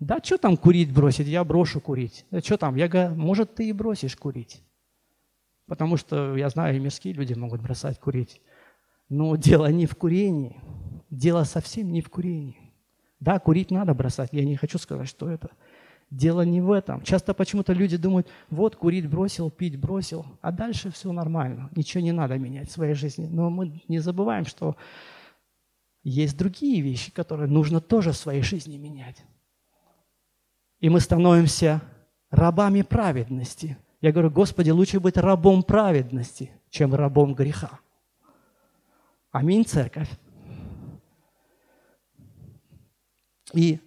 [0.00, 2.26] да что там курить бросить, я брошу курить.
[2.32, 4.60] Да что там, я говорю, может ты и бросишь курить.
[5.68, 8.40] Потому что я знаю, и мирские люди могут бросать курить.
[9.08, 10.60] Но дело не в курении.
[11.10, 12.72] Дело совсем не в курении.
[13.20, 14.30] Да, курить надо бросать.
[14.32, 15.50] Я не хочу сказать, что это.
[16.10, 17.02] Дело не в этом.
[17.02, 21.68] Часто почему-то люди думают, вот курить бросил, пить бросил, а дальше все нормально.
[21.74, 23.26] Ничего не надо менять в своей жизни.
[23.26, 24.76] Но мы не забываем, что
[26.04, 29.24] есть другие вещи, которые нужно тоже в своей жизни менять.
[30.78, 31.82] И мы становимся
[32.30, 37.80] рабами праведности– я говорю, Господи, лучше быть рабом праведности, чем рабом греха.
[39.32, 40.08] Аминь, церковь.
[43.52, 43.80] И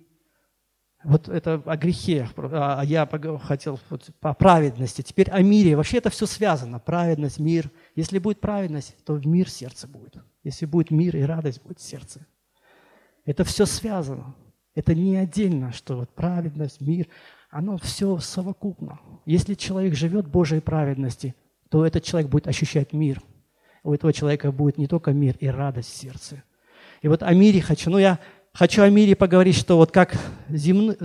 [1.04, 3.08] вот это о грехе, а я
[3.42, 5.02] хотел вот по праведности.
[5.02, 5.76] Теперь о мире.
[5.76, 6.80] Вообще это все связано.
[6.80, 7.72] Праведность, мир.
[7.96, 10.18] Если будет праведность, то в мир сердце будет.
[10.44, 12.26] Если будет мир и радость, будет сердце.
[13.26, 14.36] Это все связано.
[14.76, 17.08] Это не отдельно, что вот праведность, мир
[17.50, 19.00] оно все совокупно.
[19.26, 21.36] Если человек живет в Божьей праведности,
[21.70, 23.22] то этот человек будет ощущать мир.
[23.84, 26.44] У этого человека будет не только мир и радость в сердце.
[27.02, 27.90] И вот о мире хочу.
[27.90, 28.20] Ну, я
[28.54, 30.18] хочу о мире поговорить, что вот как
[30.50, 30.96] земно,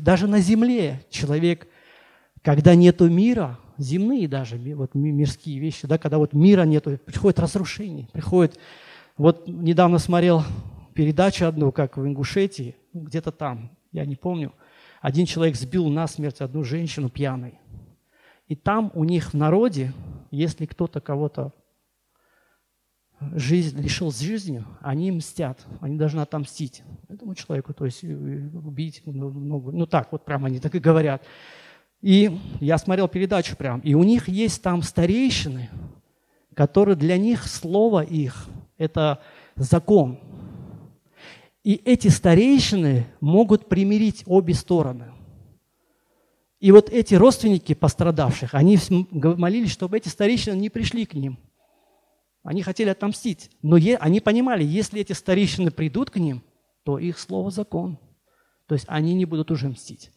[0.00, 1.68] даже на земле человек,
[2.42, 8.08] когда нету мира, земные даже, вот мирские вещи, да, когда вот мира нету, приходит разрушение,
[8.12, 8.58] приходит...
[9.16, 10.44] Вот недавно смотрел
[10.94, 14.52] передачу одну, как в Ингушетии, где-то там, я не помню–
[15.00, 17.58] один человек сбил насмерть одну женщину пьяной.
[18.48, 19.92] И там у них в народе,
[20.30, 21.52] если кто-то кого-то
[23.20, 29.30] жизнь, лишил жизни, они мстят, они должны отомстить этому человеку, то есть э, убить, ну,
[29.30, 31.22] ну так, вот прямо они так и говорят.
[32.00, 35.68] И я смотрел передачу прям, и у них есть там старейшины,
[36.54, 39.20] которые для них слово их– это
[39.56, 40.18] закон–
[41.62, 45.12] и эти старейшины могут примирить обе стороны.
[46.58, 48.78] И вот эти родственники пострадавших, они
[49.10, 51.38] молились, чтобы эти старейшины не пришли к ним.
[52.42, 53.50] Они хотели отомстить.
[53.62, 56.42] Но они понимали, если эти старейшины придут к ним,
[56.84, 57.98] то их слово закон.
[58.66, 60.10] То есть они не будут уже мстить.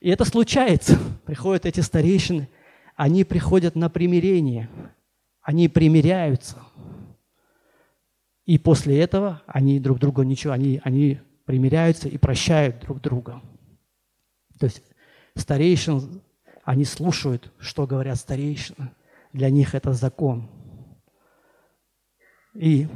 [0.00, 0.98] И это случается.
[1.26, 2.48] Приходят эти старейшины,
[2.96, 4.68] они приходят на примирение,
[5.42, 6.56] они примиряются–
[8.48, 13.42] и после этого они друг другу ничего, они, они примиряются и прощают друг друга.
[14.58, 14.82] То есть
[15.34, 16.22] старейшин,
[16.64, 18.90] они слушают, что говорят старейшины.
[19.34, 20.48] Для них это закон.
[22.58, 22.88] И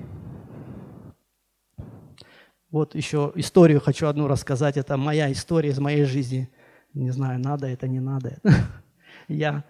[2.73, 4.77] вот еще историю хочу одну рассказать.
[4.77, 6.51] Это моя история из моей жизни.
[6.95, 8.41] Не знаю, надо это, не надо.
[9.29, 9.65] Я,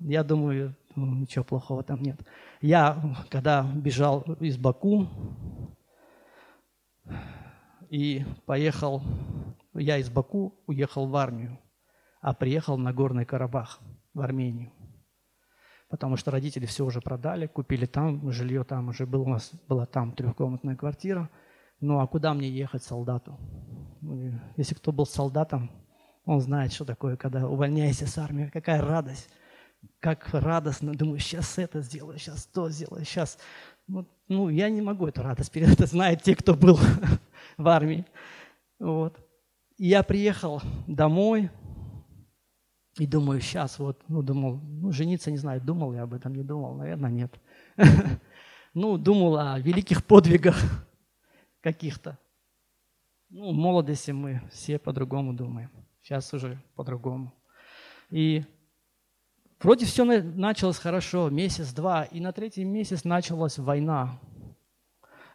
[0.00, 2.20] я думаю, ну, ничего плохого там нет.
[2.60, 5.08] Я, когда бежал из Баку
[7.88, 9.02] и поехал,
[9.72, 11.58] я из Баку уехал в армию,
[12.20, 13.80] а приехал на Горный Карабах,
[14.12, 14.70] в Армению.
[15.94, 19.86] Потому что родители все уже продали, купили там, жилье там уже было, у нас была
[19.86, 21.30] там трехкомнатная квартира.
[21.78, 23.38] Ну а куда мне ехать солдату?
[24.56, 25.70] Если кто был солдатом,
[26.24, 29.28] Он знает, что такое, когда увольняешься с армии, какая радость.
[30.00, 33.38] Как радостно, думаю, сейчас это сделаю, сейчас то сделаю, сейчас.
[33.86, 36.76] Вот, ну, я не могу эту радость передать, это знают те, кто был
[37.56, 38.04] в армии.
[38.80, 39.16] Вот.
[39.78, 41.50] Я приехал домой,
[42.98, 46.42] и думаю, сейчас вот, ну, думал, ну, жениться, не знаю, думал я об этом, не
[46.42, 47.34] думал, наверное, нет.
[48.76, 50.56] Ну, думал о великих подвигах
[51.60, 52.18] каких-то.
[53.30, 55.70] Ну, в молодости мы все по-другому думаем.
[56.02, 57.32] Сейчас уже по-другому.
[58.10, 58.44] И
[59.60, 64.18] вроде все началось хорошо, месяц-два, и на третий месяц началась война.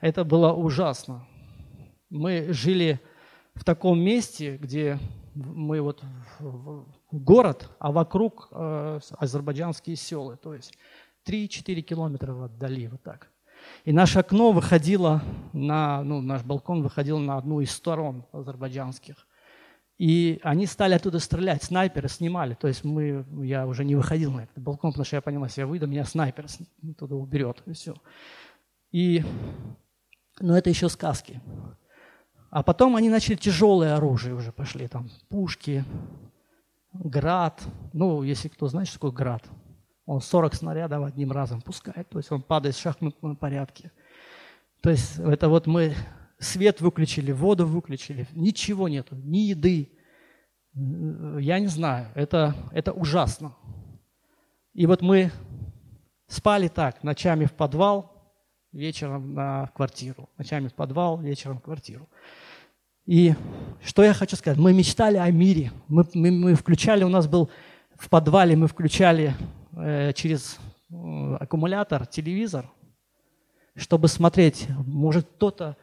[0.01, 1.25] Это было ужасно.
[2.09, 2.99] Мы жили
[3.55, 4.99] в таком месте, где
[5.33, 6.03] мы вот
[7.11, 10.73] город, а вокруг э, азербайджанские селы, то есть
[11.27, 13.29] 3-4 километра отдали, вот так.
[13.83, 15.21] И наше окно выходило
[15.53, 19.27] на, ну, наш балкон выходил на одну из сторон азербайджанских.
[19.97, 22.53] И они стали оттуда стрелять, снайперы снимали.
[22.53, 25.61] То есть мы, я уже не выходил на этот балкон, потому что я понял, если
[25.61, 26.45] я выйду, меня снайпер
[26.97, 27.93] туда уберет, и все.
[28.91, 29.25] И,
[30.39, 31.41] но это еще сказки.
[32.49, 35.83] А потом они начали тяжелое оружие уже пошли, там пушки,
[36.93, 37.61] град.
[37.93, 39.43] Ну, если кто знает, что такое град.
[40.05, 43.91] Он 40 снарядов одним разом пускает, то есть он падает в шахматном порядке.
[44.81, 45.93] То есть это вот мы
[46.39, 49.91] свет выключили, воду выключили, ничего нету, ни еды.
[50.73, 53.55] Я не знаю, это, это ужасно.
[54.73, 55.31] И вот мы
[56.27, 58.33] спали так, ночами в подвал,
[58.71, 60.29] вечером на квартиру.
[60.37, 62.07] Ночами в подвал, вечером в квартиру.
[63.09, 63.33] И
[63.83, 64.59] что я хочу сказать?
[64.59, 65.71] Мы мечтали о мире.
[65.87, 67.49] Мы, мы, мы включали, у нас был
[67.97, 69.33] в подвале, мы включали
[69.75, 70.59] э, через
[70.91, 70.93] э,
[71.39, 72.69] аккумулятор телевизор,
[73.75, 75.75] чтобы смотреть, может кто-то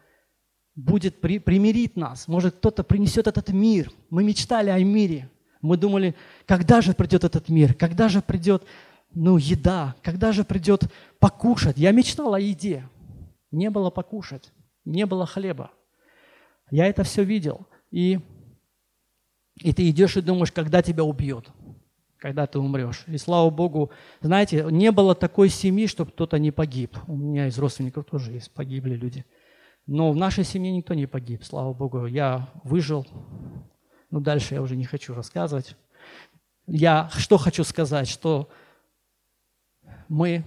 [0.77, 3.91] будет при, примирить нас, может кто-то принесет этот мир.
[4.09, 5.29] Мы мечтали о мире.
[5.61, 6.15] Мы думали,
[6.47, 8.63] когда же придет этот мир, когда же придет
[9.13, 10.85] ну, еда, когда же придет
[11.19, 11.77] покушать.
[11.77, 12.89] Я мечтал о еде.
[13.51, 14.53] Не было покушать,
[14.85, 15.73] не было хлеба.
[16.71, 17.67] Я это все видел.
[17.91, 18.21] И,
[19.57, 21.49] и ты идешь и думаешь, когда тебя убьет,
[22.19, 23.05] когда ты умрешь.
[23.07, 26.97] И слава Богу, знаете, не было такой семьи, чтобы кто-то не погиб.
[27.07, 29.25] У меня из родственников тоже есть, погибли люди.
[29.87, 32.07] Но в нашей семье никто не погиб, слава Богу.
[32.07, 33.07] Я выжил.
[34.11, 35.77] Ну, дальше я уже не хочу рассказывать.
[36.67, 38.49] Я что хочу сказать, что
[40.09, 40.45] мы,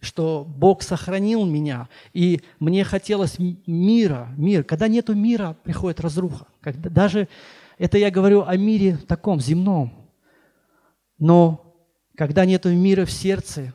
[0.00, 4.64] что Бог сохранил меня, и мне хотелось мира, мир.
[4.64, 6.46] Когда нету мира, приходит разруха.
[6.60, 7.28] Когда, даже
[7.78, 10.10] это я говорю о мире таком, земном.
[11.18, 11.74] Но
[12.16, 13.74] когда нету мира в сердце,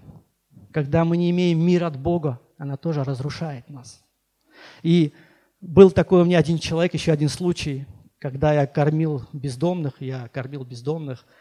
[0.72, 4.04] когда мы не имеем мира от Бога, она тоже разрушает нас.
[4.82, 5.14] И
[5.62, 7.86] был такой у меня один человек, еще один случай,
[8.20, 11.26] когда я кормил бездомных, я кормил бездомных–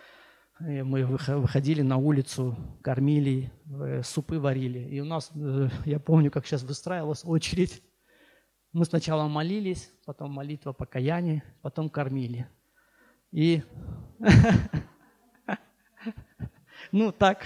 [0.64, 4.78] мы выходили на улицу, кормили, э, супы варили.
[4.78, 7.82] И у нас, э, я помню, как сейчас выстраивалась очередь.
[8.72, 12.48] Мы сначала молились, потом молитва покаяния, потом кормили.
[13.30, 13.62] И
[16.92, 17.44] ну так,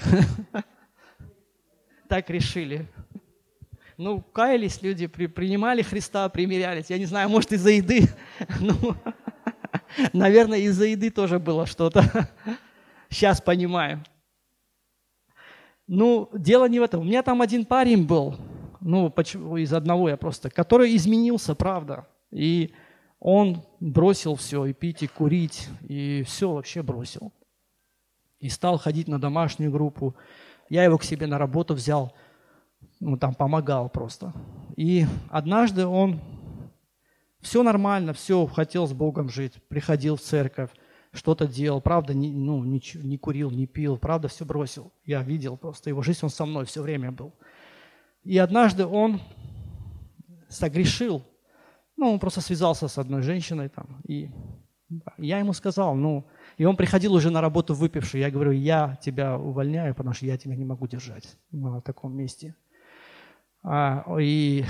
[2.09, 2.89] так решили.
[3.97, 6.89] Ну, каялись люди, при, принимали Христа, примирялись.
[6.89, 8.09] Я не знаю, может, из-за еды.
[8.61, 8.95] Ну,
[10.13, 12.31] наверное, из-за еды тоже было что-то.
[13.11, 14.05] Сейчас понимаю.
[15.87, 17.01] Ну, дело не в этом.
[17.01, 18.37] У меня там один парень был,
[18.81, 22.07] ну, почему, из одного я просто, который изменился, правда.
[22.31, 22.73] И
[23.19, 27.33] он бросил все, и пить, и курить, и все вообще бросил.
[28.39, 30.15] И стал ходить на домашнюю группу.
[30.69, 32.13] Я его к себе на работу взял,
[33.01, 34.33] ну, там помогал просто.
[34.77, 36.21] И однажды он,
[37.41, 40.71] все нормально, все, хотел с Богом жить, приходил в церковь,
[41.13, 44.93] что-то делал, правда, не, ну, не, не курил, не пил, правда, все бросил.
[45.05, 47.33] Я видел просто его жизнь, он со мной все время был.
[48.25, 49.21] И однажды он
[50.49, 51.23] согрешил,
[51.97, 54.31] ну, он просто связался с одной женщиной там, и
[55.19, 59.39] я ему сказал, ну, и он приходил уже на работу выпивший, я говорю, я тебя
[59.39, 62.55] увольняю, потому что я тебя не могу держать на таком месте.
[63.63, 64.65] А, и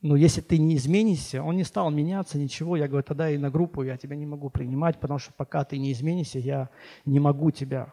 [0.00, 2.76] но если ты не изменишься, он не стал меняться, ничего.
[2.76, 5.78] Я говорю, тогда и на группу я тебя не могу принимать, потому что пока ты
[5.78, 6.70] не изменишься, я
[7.04, 7.92] не могу тебя.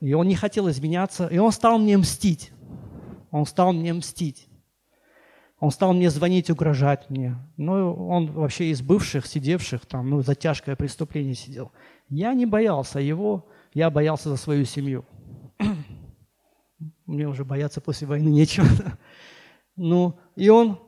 [0.00, 2.52] И он не хотел изменяться, и он стал мне мстить.
[3.30, 4.48] Он стал мне мстить.
[5.60, 7.36] Он стал мне звонить, угрожать мне.
[7.56, 11.70] Ну, он вообще из бывших, сидевших там, ну, за тяжкое преступление сидел.
[12.08, 15.04] Я не боялся его, я боялся за свою семью.
[17.06, 18.66] Мне уже бояться после войны нечего.
[19.76, 20.78] Ну, и он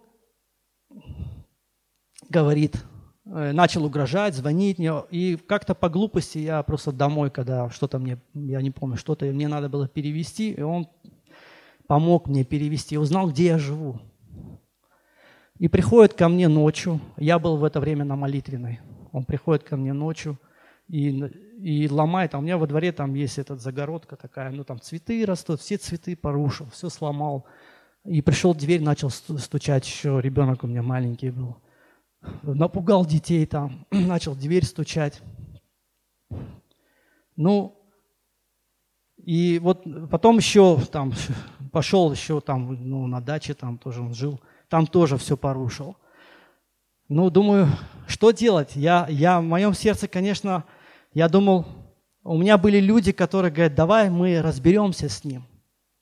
[2.28, 2.84] говорит,
[3.26, 4.92] э, начал угрожать, звонить мне.
[5.10, 9.48] И как-то по глупости я просто домой, когда что-то мне, я не помню, что-то мне
[9.48, 10.88] надо было перевести, и он
[11.86, 14.00] помог мне перевести, узнал, где я живу.
[15.58, 18.80] И приходит ко мне ночью, я был в это время на молитвенной,
[19.12, 20.38] он приходит ко мне ночью
[20.88, 21.10] и,
[21.58, 25.24] и ломает, а у меня во дворе там есть эта загородка такая, ну там цветы
[25.24, 27.46] растут, все цветы порушил, все сломал.
[28.04, 31.56] И пришел в дверь, начал стучать, еще ребенок у меня маленький был.
[32.42, 35.22] Напугал детей там, начал дверь стучать.
[37.36, 37.80] Ну,
[39.16, 41.14] и вот потом еще там
[41.72, 44.38] пошел еще там ну, на даче, там тоже он жил,
[44.68, 45.96] там тоже все порушил.
[47.08, 47.68] Ну, думаю,
[48.06, 48.76] что делать?
[48.76, 50.64] Я, я, в моем сердце, конечно,
[51.14, 51.66] я думал,
[52.22, 55.46] у меня были люди, которые говорят, давай мы разберемся с ним.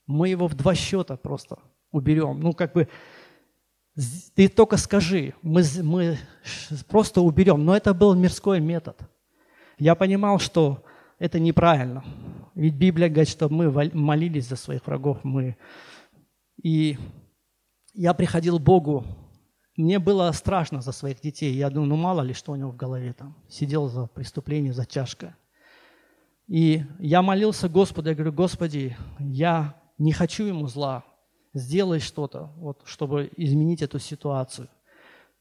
[0.05, 1.59] Мы его в два счета просто
[1.93, 2.41] уберем.
[2.41, 2.89] Ну, как бы,
[4.35, 6.17] ты только скажи, мы, мы
[6.89, 7.63] просто уберем.
[7.63, 8.99] Но это был мирской метод.
[9.77, 10.83] Я понимал, что
[11.19, 12.03] это неправильно.
[12.55, 15.19] Ведь Библия говорит, что мы молились за своих врагов.
[15.23, 15.55] Мы...
[16.61, 16.97] И
[17.93, 19.05] я приходил к Богу,
[19.75, 21.53] мне было страшно за своих детей.
[21.53, 23.35] Я думаю, ну мало ли, что у него в голове там.
[23.49, 25.35] Сидел за преступление, за тяжкое.
[26.47, 31.03] И я молился Господу, я говорю, Господи, я не хочу ему зла.
[31.53, 34.69] Сделай что-то, вот, чтобы изменить эту ситуацию.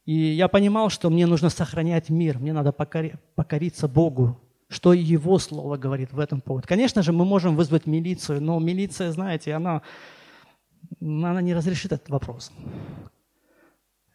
[0.05, 4.39] И я понимал, что мне нужно сохранять мир, мне надо покори, покориться Богу,
[4.69, 6.67] что Его Слово говорит в этом поводу.
[6.67, 9.83] Конечно же, мы можем вызвать милицию, но милиция, знаете, она,
[11.01, 12.51] она не разрешит этот вопрос.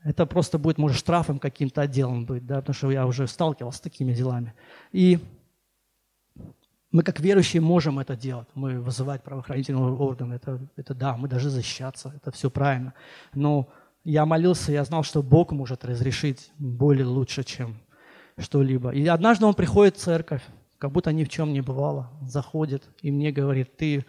[0.04, 3.82] Это просто будет, может, штрафом каким-то отделом быть, да, потому что я уже сталкивался с
[3.82, 4.54] такими делами.
[4.92, 5.20] И
[6.92, 8.48] мы как верующие можем это делать.
[8.54, 12.94] Мы вызывать правоохранительные органы, это, это да, мы даже защищаться, это все правильно.
[13.34, 13.70] Но
[14.04, 17.78] я молился, я знал, что Бог может разрешить более лучше, чем
[18.38, 18.92] что-либо.
[18.92, 20.44] И однажды он приходит в церковь,
[20.78, 24.06] как будто ни в чем не бывало, заходит и мне говорит, ты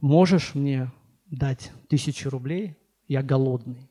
[0.00, 0.90] можешь мне
[1.26, 2.76] дать тысячу рублей,
[3.08, 3.90] я голодный.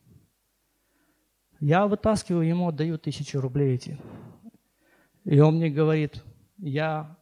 [1.60, 4.00] Я вытаскиваю ему, отдаю тысячу рублей эти.
[5.26, 6.24] И он мне говорит,
[6.58, 7.18] я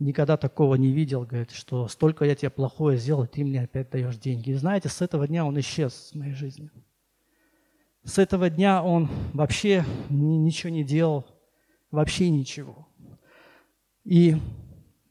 [0.00, 4.16] никогда такого не видел, говорит, что столько я тебе плохое сделал, ты мне опять даешь
[4.16, 4.50] деньги.
[4.50, 6.70] И знаете, с этого дня он исчез с моей жизни.
[8.02, 11.26] С этого дня он вообще ничего не делал,
[11.90, 12.88] вообще ничего.
[14.04, 14.36] И,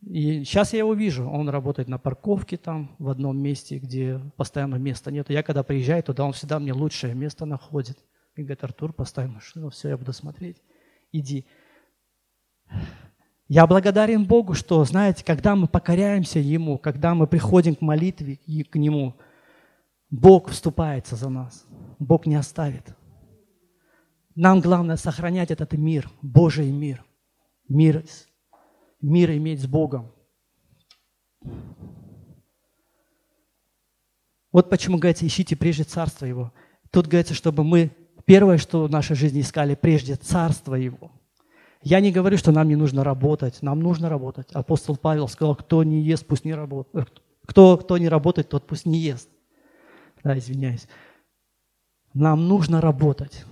[0.01, 4.75] и сейчас я его вижу, он работает на парковке там, в одном месте, где постоянно
[4.75, 5.29] места нет.
[5.29, 7.99] Я когда приезжаю туда, он всегда мне лучшее место находит.
[8.35, 10.57] И говорит, Артур, поставь машину, все, я буду смотреть.
[11.11, 11.45] Иди.
[13.49, 18.63] Я благодарен Богу, что, знаете, когда мы покоряемся Ему, когда мы приходим к молитве и
[18.63, 19.15] к Нему,
[20.11, 21.65] Бог вступается за нас.
[21.97, 22.95] Бог не оставит.
[24.35, 27.03] Нам главное сохранять этот мир, Божий мир.
[27.67, 28.05] Мир,
[29.01, 30.11] мир иметь с Богом.
[34.51, 36.53] Вот почему говорится, ищите прежде Царство Его.
[36.91, 37.91] Тут говорится, чтобы мы
[38.25, 41.18] первое, что в нашей жизни искали, прежде Царство Его.
[41.82, 43.61] Я не говорю, что нам не нужно работать.
[43.61, 44.51] Нам нужно работать.
[44.51, 47.07] Апостол Павел сказал, кто не ест, пусть не работает.
[47.07, 47.11] Э,
[47.45, 49.30] кто, кто не работает, тот пусть не ест.
[50.23, 50.88] Да, извиняюсь.
[52.13, 53.45] Нам нужно работать.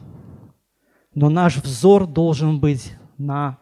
[1.14, 3.60] Но наш взор должен быть на,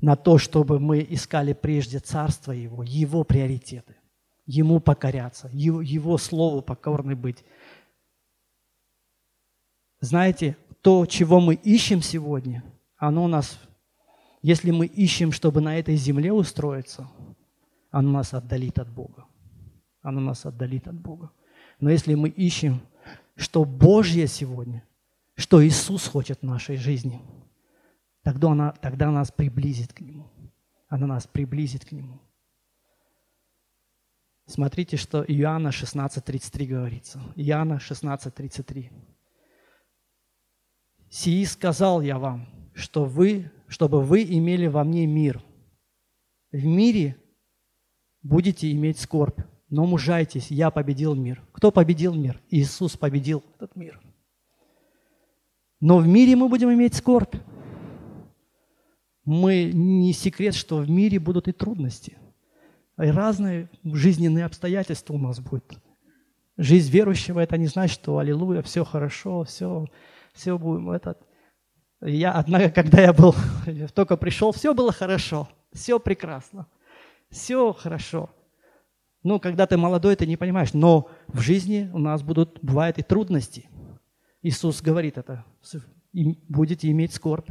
[0.00, 3.96] на то, чтобы мы искали прежде Царство Его, Его приоритеты,
[4.46, 7.44] Ему покоряться, Его, Его Слову покорны быть.
[10.00, 12.64] Знаете, то, чего мы ищем сегодня,
[12.96, 13.58] оно нас,
[14.42, 17.08] если мы ищем, чтобы на этой земле устроиться,
[17.90, 19.26] оно нас отдалит от Бога.
[20.02, 21.30] Оно нас отдалит от Бога.
[21.78, 22.80] Но если мы ищем,
[23.36, 24.84] что Божье сегодня,
[25.34, 27.22] что Иисус хочет в нашей жизни,
[28.22, 30.30] тогда, она, тогда нас приблизит к Нему.
[30.88, 32.20] Она нас приблизит к Нему.
[34.46, 37.20] Смотрите, что Иоанна 16.33 говорится.
[37.36, 39.11] Иоанна 16.33.
[41.12, 45.44] «Сии сказал я вам, что вы, чтобы вы имели во мне мир.
[46.50, 47.16] В мире
[48.22, 51.42] будете иметь скорбь, но мужайтесь, я победил мир».
[51.52, 52.40] Кто победил мир?
[52.50, 54.00] Иисус победил этот мир–
[55.82, 57.34] но в мире мы будем иметь скорбь.
[59.24, 62.16] Мы не секрет, что в мире будут и трудности.
[62.98, 65.76] И разные жизненные обстоятельства у нас будут.
[66.56, 69.86] Жизнь верующего– это не значит, что аллилуйя, все хорошо, все,
[70.32, 71.18] все будем этот.
[72.00, 73.34] Я, однако, когда я был,
[73.94, 76.66] только пришел, все было хорошо, все прекрасно,
[77.30, 78.30] все хорошо.
[79.22, 83.02] Ну, когда ты молодой, ты не понимаешь, но в жизни у нас будут, бывают и
[83.02, 83.68] трудности.
[84.42, 85.44] Иисус говорит это
[86.12, 87.50] будете иметь скорбь.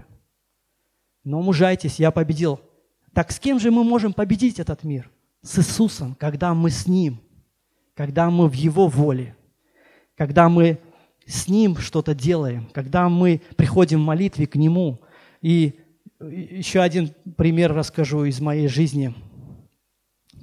[1.24, 2.60] Но мужайтесь, я победил.
[3.14, 5.10] Так с кем же мы можем победить этот мир?
[5.42, 7.20] С Иисусом, когда мы с Ним,
[7.96, 9.36] когда мы в Его воле,
[10.16, 10.80] когда мы
[11.32, 15.02] с Ним что-то делаем, когда мы приходим в молитве к Нему.
[15.42, 15.80] И
[16.20, 19.16] еще один пример расскажу из моей жизни.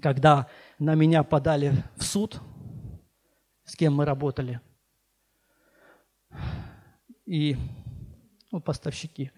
[0.00, 2.40] Когда на меня подали в суд,
[3.64, 4.60] с кем мы работали,
[7.26, 7.56] и
[8.50, 9.30] ну, поставщики.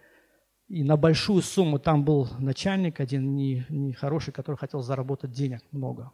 [0.69, 5.63] И на большую сумму там был начальник один не, не хороший, который хотел заработать денег
[5.73, 6.13] много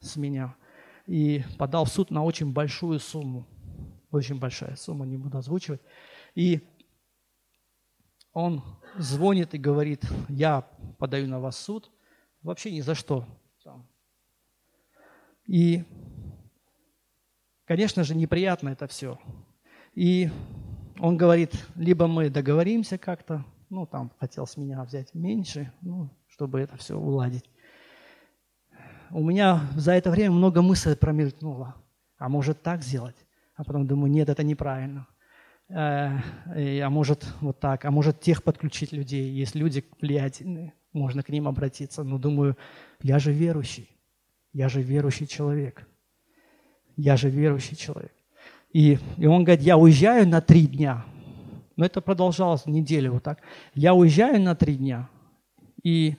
[0.00, 0.56] с меня.
[1.06, 3.46] И подал в суд на очень большую сумму.
[4.14, 5.80] Очень большая сумма, не буду озвучивать.
[6.36, 6.60] И
[8.32, 8.62] он
[8.96, 10.60] звонит и говорит, я
[11.00, 11.90] подаю на вас суд,
[12.40, 13.26] вообще ни за что.
[15.46, 15.82] И,
[17.64, 19.18] конечно же, неприятно это все.
[19.94, 20.30] И
[21.00, 26.60] он говорит, либо мы договоримся как-то, ну, там, хотел с меня взять меньше, ну, чтобы
[26.60, 27.50] это все уладить.
[29.10, 31.74] У меня за это время много мыслей промелькнуло.
[32.16, 33.16] А может так сделать?
[33.56, 35.06] А потом думаю, нет, это неправильно.
[35.68, 36.18] Э,
[36.80, 39.30] а может вот так, а может тех подключить людей.
[39.30, 42.02] Есть люди влиятельные, можно к ним обратиться.
[42.04, 42.56] Но думаю,
[43.02, 43.88] я же верующий,
[44.52, 45.86] я же верующий человек.
[46.96, 48.12] Я же верующий человек.
[48.72, 51.04] И, и он говорит, я уезжаю на три дня.
[51.76, 53.40] Но это продолжалось неделю вот так.
[53.74, 55.08] Я уезжаю на три дня.
[55.82, 56.16] И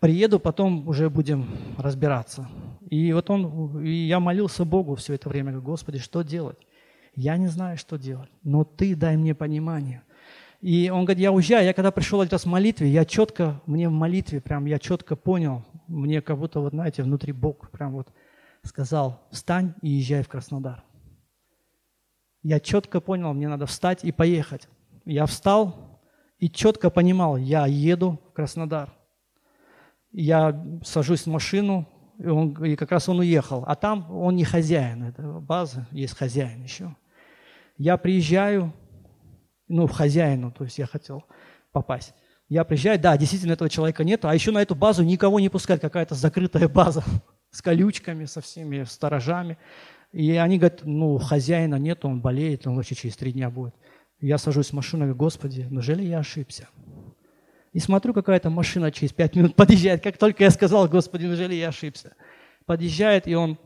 [0.00, 1.46] приеду, потом уже будем
[1.76, 2.48] разбираться.
[2.88, 6.58] И вот он, и я молился Богу все это время, говорю, Господи, что делать?
[7.14, 10.02] Я не знаю, что делать, но Ты дай мне понимание.
[10.60, 13.88] И он говорит, я уезжаю, я когда пришел один раз в молитве, я четко, мне
[13.88, 18.08] в молитве прям, я четко понял, мне как будто, вот знаете, внутри Бог прям вот
[18.64, 20.82] сказал, встань и езжай в Краснодар.
[22.42, 24.68] Я четко понял, мне надо встать и поехать.
[25.04, 26.00] Я встал
[26.38, 28.92] и четко понимал, я еду в Краснодар.
[30.12, 31.86] Я сажусь в машину,
[32.18, 33.64] и, он, и как раз он уехал.
[33.66, 36.96] А там он не хозяин этой базы, есть хозяин еще.
[37.76, 38.72] Я приезжаю,
[39.68, 41.24] ну, в хозяину, то есть я хотел
[41.72, 42.14] попасть.
[42.48, 45.80] Я приезжаю, да, действительно этого человека нет, а еще на эту базу никого не пускать,
[45.80, 47.04] какая-то закрытая база
[47.50, 49.58] с колючками, со всеми сторожами.
[50.12, 53.74] И они говорят, ну, хозяина нет, он болеет, он вообще через три дня будет.
[54.20, 56.68] Я сажусь в машину и говорю, Господи, неужели я ошибся?
[57.72, 60.02] И смотрю, какая-то машина через пять минут подъезжает.
[60.02, 62.14] Как только я сказал, Господи, неужели я ошибся?
[62.66, 63.58] Подъезжает, и он...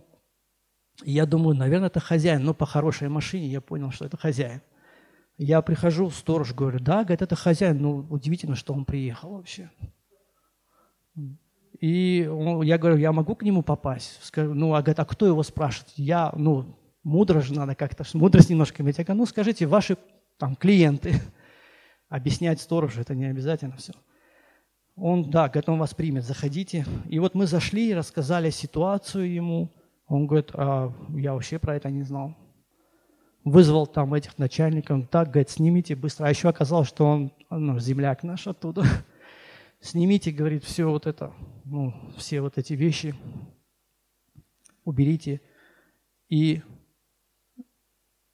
[1.05, 2.45] И я думаю, наверное, это хозяин.
[2.45, 4.61] Но по хорошей машине я понял, что это хозяин.
[5.39, 7.81] Я прихожу, сторож, говорю, да, говорит, это хозяин.
[7.81, 9.71] Ну, удивительно, что он приехал вообще.
[11.81, 14.19] И он, я говорю, я могу к нему попасть?
[14.23, 15.93] Скажу, ну, а говорит, а кто его спрашивает?
[15.97, 18.99] Я, ну, мудро же надо как-то, мудрость немножко иметь.
[18.99, 19.97] Я говорю, ну, скажите, ваши
[20.39, 21.15] там клиенты,
[22.13, 23.95] объяснять сторожу, это не обязательно все.
[24.97, 26.85] Он, да, говорит, он вас примет, заходите.
[27.09, 29.73] И вот мы зашли рассказали ситуацию ему.
[30.07, 32.37] Он говорит, а я вообще про это не знал.
[33.45, 36.27] Вызвал там этих начальников, так, говорит, снимите быстро.
[36.27, 38.85] А еще оказалось, что он, ну, земляк наш оттуда.
[39.81, 41.33] Снимите, говорит, все вот это,
[41.65, 43.15] ну, все вот эти вещи,
[44.85, 45.41] уберите.
[46.29, 46.63] И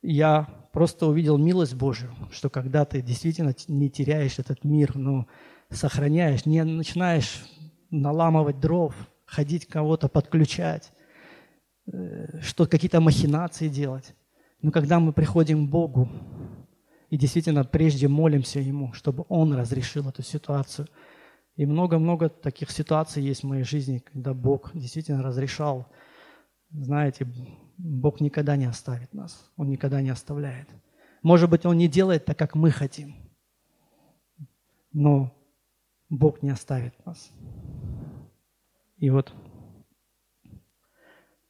[0.02, 5.26] я просто увидел милость Божию, что когда ты действительно не теряешь этот мир, но
[5.70, 7.42] сохраняешь, не начинаешь
[7.90, 10.92] наламывать дров, ходить кого-то подключать,
[11.92, 14.14] э, что какие-то махинации делать.
[14.62, 16.08] Но когда мы приходим к Богу
[17.10, 20.86] и действительно прежде молимся Ему, чтобы Он разрешил эту ситуацию.
[21.56, 25.88] И много-много таких ситуаций есть в моей жизни, когда Бог действительно разрешал.
[26.70, 27.26] Знаете,
[27.78, 29.50] Бог никогда не оставит нас.
[29.56, 30.68] Он никогда не оставляет.
[31.22, 33.14] Может быть, Он не делает так, как мы хотим.
[34.92, 35.32] Но
[36.08, 37.30] Бог не оставит нас.
[38.96, 39.32] И вот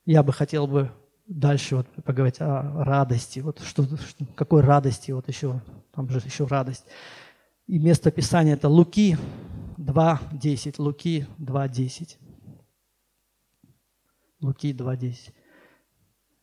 [0.05, 0.91] я бы хотел бы
[1.26, 3.41] дальше вот поговорить о радости.
[3.41, 5.62] Вот что, что, какой радости, вот еще,
[5.93, 6.85] там же еще радость.
[7.66, 9.16] И место Писания это Луки
[9.79, 10.74] 2.10.
[10.79, 12.16] Луки 2.10.
[14.41, 15.33] Луки 2.10.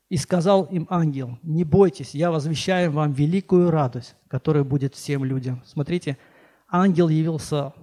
[0.10, 5.64] И сказал им ангел, не бойтесь, я возвещаю вам великую радость, которая будет всем людям.
[5.66, 6.18] Смотрите,
[6.70, 7.74] ангел явился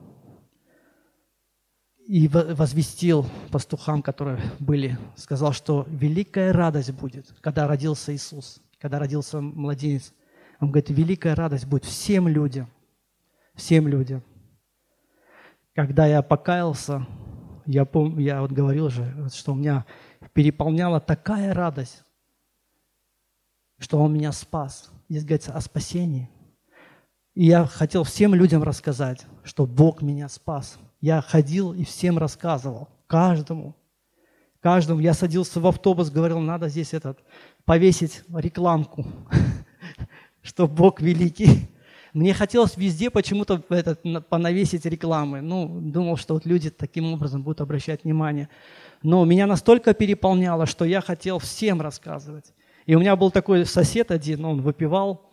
[2.06, 9.40] и возвестил пастухам, которые были, сказал, что великая радость будет, когда родился Иисус, когда родился
[9.40, 10.12] младенец.
[10.60, 12.68] Он говорит, великая радость будет всем людям,
[13.54, 14.22] всем людям.
[15.74, 17.06] Когда я покаялся,
[17.66, 19.86] я, помню, я вот говорил же, что у меня
[20.34, 22.04] переполняла такая радость,
[23.82, 24.90] что Он меня спас.
[25.08, 26.30] Здесь говорится о спасении.
[27.34, 30.78] И я хотел всем людям рассказать, что Бог меня спас.
[31.00, 33.74] Я ходил и всем рассказывал, каждому.
[34.60, 35.00] Каждому.
[35.00, 37.18] Я садился в автобус, говорил, надо здесь этот,
[37.64, 39.04] повесить рекламку,
[40.42, 41.68] что Бог великий.
[42.12, 45.40] Мне хотелось везде почему-то этот, понавесить рекламы.
[45.40, 48.48] Ну, думал, что вот люди таким образом будут обращать внимание.
[49.02, 52.52] Но меня настолько переполняло, что я хотел всем рассказывать.
[52.86, 55.30] И у меня был такой сосед один, он выпивал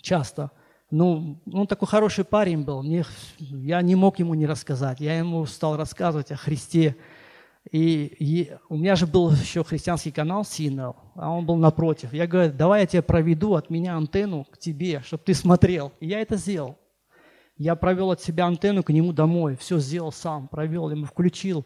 [0.00, 0.50] часто.
[0.90, 2.82] Ну, он такой хороший парень был.
[2.82, 3.04] Мне,
[3.38, 5.00] я не мог ему не рассказать.
[5.00, 6.96] Я ему стал рассказывать о Христе.
[7.70, 12.12] И, и у меня же был еще христианский канал Синел, а он был напротив.
[12.12, 15.92] Я говорю, давай я тебе проведу от меня антенну к тебе, чтобы ты смотрел.
[16.00, 16.76] И я это сделал.
[17.56, 21.64] Я провел от себя антенну к нему домой, все сделал сам, провел, ему включил.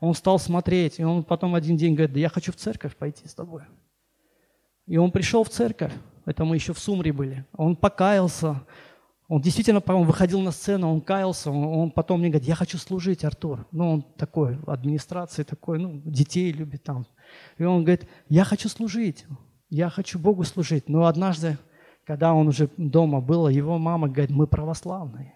[0.00, 3.26] Он стал смотреть, и он потом один день говорит, да я хочу в церковь пойти
[3.28, 3.62] с тобой.
[4.86, 5.92] И он пришел в церковь,
[6.24, 7.44] это мы еще в Сумре были.
[7.56, 8.62] Он покаялся,
[9.28, 12.78] он действительно, по выходил на сцену, он каялся, он, он потом мне говорит, я хочу
[12.78, 13.66] служить, Артур.
[13.72, 17.06] Ну, он такой, администрации такой, ну, детей любит там.
[17.58, 19.26] И он говорит, я хочу служить,
[19.68, 20.88] я хочу Богу служить.
[20.88, 21.58] Но однажды,
[22.04, 25.34] когда он уже дома был, его мама говорит, мы православные.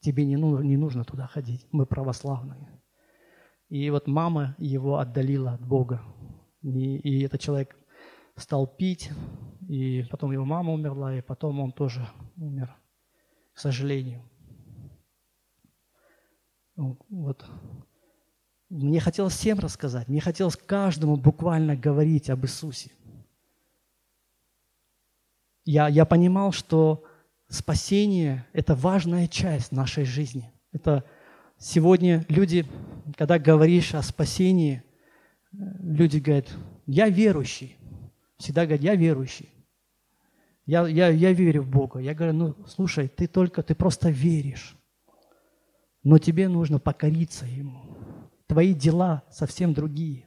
[0.00, 2.80] Тебе не, ну, не нужно туда ходить, мы православные.
[3.68, 6.02] И вот мама его отдалила от Бога.
[6.62, 7.76] И, и этот человек
[8.36, 9.10] стал пить,
[9.68, 12.06] и потом его мама умерла, и потом он тоже
[12.36, 12.74] умер,
[13.52, 14.22] к сожалению.
[16.76, 17.44] Вот.
[18.68, 22.90] Мне хотелось всем рассказать, мне хотелось каждому буквально говорить об Иисусе.
[25.64, 27.04] Я, я понимал, что
[27.48, 30.52] спасение– это важная часть нашей жизни.
[30.72, 31.04] Это
[31.58, 32.66] сегодня люди,
[33.16, 34.82] когда говоришь о спасении,
[35.52, 36.48] люди говорят,
[36.86, 37.75] я верующий.
[38.38, 39.48] Всегда говорят, я верующий.
[40.66, 42.00] Я, я, я верю в Бога.
[42.00, 44.76] Я говорю, ну, слушай, ты только, ты просто веришь.
[46.02, 47.96] Но тебе нужно покориться Ему.
[48.46, 50.24] Твои дела совсем другие.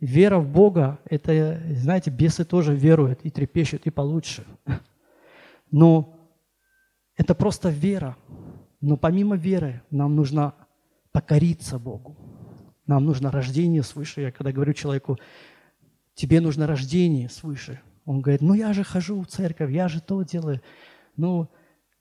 [0.00, 4.44] Вера в Бога, это, знаете, бесы тоже веруют и трепещут, и получше.
[5.70, 6.14] Но
[7.16, 8.16] это просто вера.
[8.80, 10.54] Но помимо веры нам нужно
[11.12, 12.16] покориться Богу.
[12.86, 14.20] Нам нужно рождение свыше.
[14.20, 15.18] Я когда говорю человеку,
[16.14, 20.22] тебе нужно рождение свыше– он говорит, ну я же хожу в церковь, я же то
[20.22, 20.60] делаю.
[21.16, 21.48] Ну,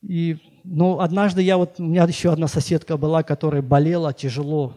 [0.02, 4.74] и, ну, однажды я вот, у меня еще одна соседка была, которая болела тяжело.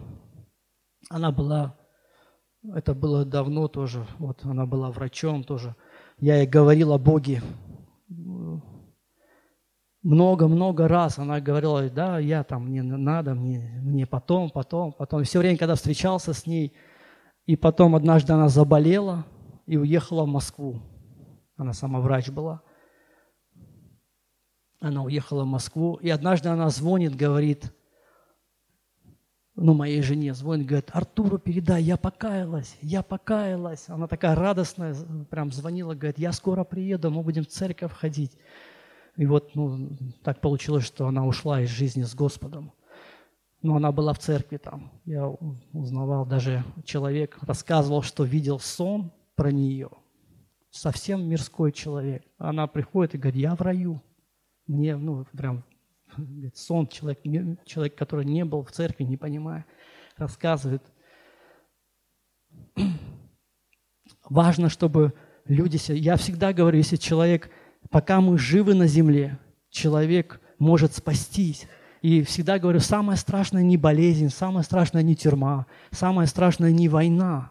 [1.10, 1.76] Она была,
[2.74, 5.74] это было давно тоже, вот она была врачом тоже.
[6.18, 7.42] Я ей говорил о Боге
[10.02, 11.18] много-много раз.
[11.18, 15.22] Она говорила, да, я там, мне надо, мне, мне потом, потом, потом.
[15.22, 16.72] И все время, когда встречался с ней,
[17.46, 19.24] и потом однажды она заболела
[19.66, 20.82] и уехала в Москву.
[21.56, 22.60] Она сама врач была.
[24.80, 25.94] Она уехала в Москву.
[25.94, 27.72] И однажды она звонит, говорит,
[29.54, 33.88] ну, моей жене звонит, говорит, Артуру передай, я покаялась, я покаялась.
[33.88, 34.94] Она такая радостная,
[35.30, 38.36] прям звонила, говорит, я скоро приеду, мы будем в церковь ходить.
[39.16, 42.72] И вот ну, так получилось, что она ушла из жизни с Господом.
[43.66, 44.92] Но она была в церкви там.
[45.04, 45.28] Я
[45.72, 49.90] узнавал, даже человек рассказывал, что видел сон про нее–
[50.76, 52.22] совсем мирской человек.
[52.38, 54.02] Она приходит и говорит, я в раю.
[54.66, 55.64] Мне, ну, прям
[56.16, 57.20] говорит, сон человек,
[57.64, 59.64] человек, который не был в церкви, не понимая,
[60.16, 60.82] рассказывает.
[64.28, 65.14] Важно, чтобы
[65.44, 65.78] люди...
[65.92, 67.50] Я всегда говорю, если человек,
[67.90, 69.38] пока мы живы на земле,
[69.70, 71.66] человек может спастись.
[72.02, 77.50] И всегда говорю, самое страшное не болезнь, самое страшное не тюрьма, самое страшное не война.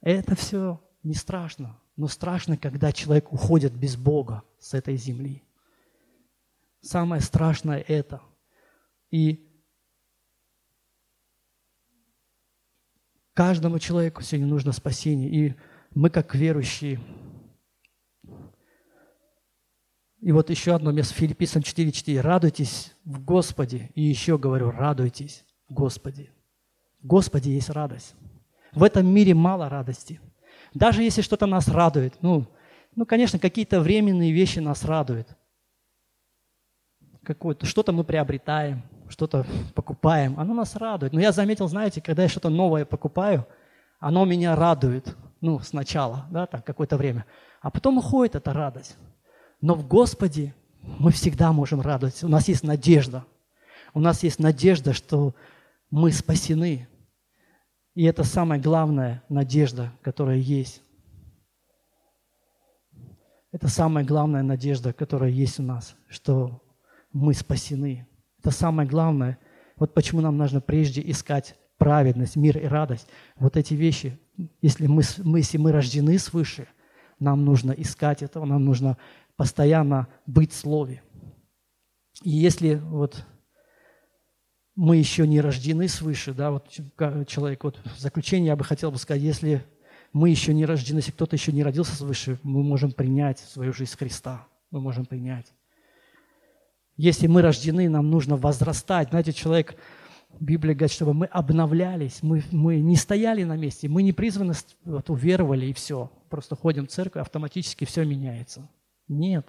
[0.00, 5.42] Это все не страшно, но страшно, когда человек уходит без Бога с этой земли.
[6.80, 8.20] Самое страшное это.
[9.10, 9.48] И
[13.34, 15.30] каждому человеку сегодня нужно спасение.
[15.30, 15.54] И
[15.94, 17.00] мы, как верующие,
[20.20, 22.20] и вот еще одно место, Филиппийцам 4.4.
[22.20, 23.90] «Радуйтесь в Господе».
[23.94, 26.30] И еще говорю, радуйтесь в Господе.
[27.02, 28.14] В Господе есть радость.
[28.72, 30.20] В этом мире мало радости–
[30.76, 32.44] даже если что-то нас радует, ну,
[32.94, 35.28] ну конечно, какие-то временные вещи нас радуют.
[37.22, 41.14] Какое-то, что-то мы приобретаем, что-то покупаем, оно нас радует.
[41.14, 43.46] Но я заметил, знаете, когда я что-то новое покупаю,
[43.98, 47.24] оно меня радует, ну, сначала, да, так, какое-то время.
[47.62, 48.98] А потом уходит эта радость.
[49.66, 52.24] Но в Господе мы всегда можем радоваться.
[52.24, 53.24] У нас есть надежда.
[53.94, 55.34] У нас есть надежда, что
[55.90, 56.86] мы спасены,
[57.92, 60.82] и это самая главная надежда, которая есть.
[63.50, 66.62] Это самая главная надежда, которая есть у нас, что
[67.12, 68.06] мы спасены.
[68.38, 69.36] Это самое главное.
[69.74, 73.08] Вот почему нам нужно прежде искать праведность, мир и радость.
[73.34, 74.16] Вот эти вещи,
[74.62, 76.68] если мы, мы, если мы рождены свыше,
[77.18, 78.96] нам нужно искать этого, нам нужно
[79.36, 81.02] постоянно быть в Слове.
[82.22, 83.24] И если вот
[84.74, 86.68] мы еще не рождены свыше, да, вот
[87.26, 89.64] человек, вот в заключение я бы хотел бы сказать, если
[90.12, 93.96] мы еще не рождены, если кто-то еще не родился свыше, мы можем принять свою жизнь
[93.96, 95.52] Христа, мы можем принять.
[96.96, 99.10] Если мы рождены, нам нужно возрастать.
[99.10, 99.76] Знаете, человек,
[100.40, 105.10] Библия говорит, чтобы мы обновлялись, мы, мы не стояли на месте, мы не призваны, вот,
[105.10, 106.10] уверовали и все.
[106.30, 108.68] Просто ходим в церковь, автоматически все меняется.
[109.08, 109.48] Нет.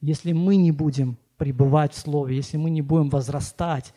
[0.00, 3.94] Если мы не будем пребывать в Слове, если мы не будем возрастать,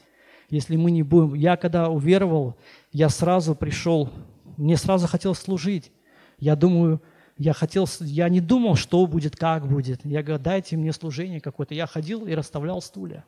[0.49, 1.34] если мы не будем...
[1.34, 2.55] Я когда уверовал,
[2.91, 4.09] я сразу пришел,
[4.57, 5.91] мне сразу хотелось служить.
[6.38, 7.01] Я думаю,
[7.38, 10.05] я хотел, я не думал, что будет, как будет.
[10.05, 11.73] Я говорю, дайте мне служение какое-то.
[11.73, 13.26] Я ходил и расставлял стулья.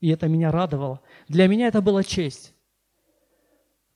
[0.00, 1.00] И это меня радовало.
[1.28, 2.54] Для меня это была честь.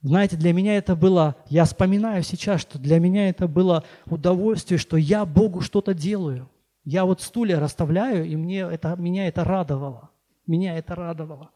[0.01, 4.97] Знаете, для меня это было, я вспоминаю сейчас, что для меня это было удовольствие, что
[4.97, 6.49] я Богу что-то делаю.
[6.91, 10.09] Я вот стулья расставляю, и мне это, меня это радовало.
[10.47, 11.51] Меня это радовало.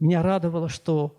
[0.00, 1.16] Меня радовало, что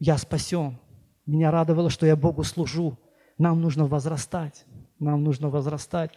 [0.00, 0.76] я спасен.
[1.24, 2.98] Меня радовало, что я Богу служу.
[3.38, 4.66] Нам нужно возрастать.
[4.98, 6.10] Нам нужно возрастать.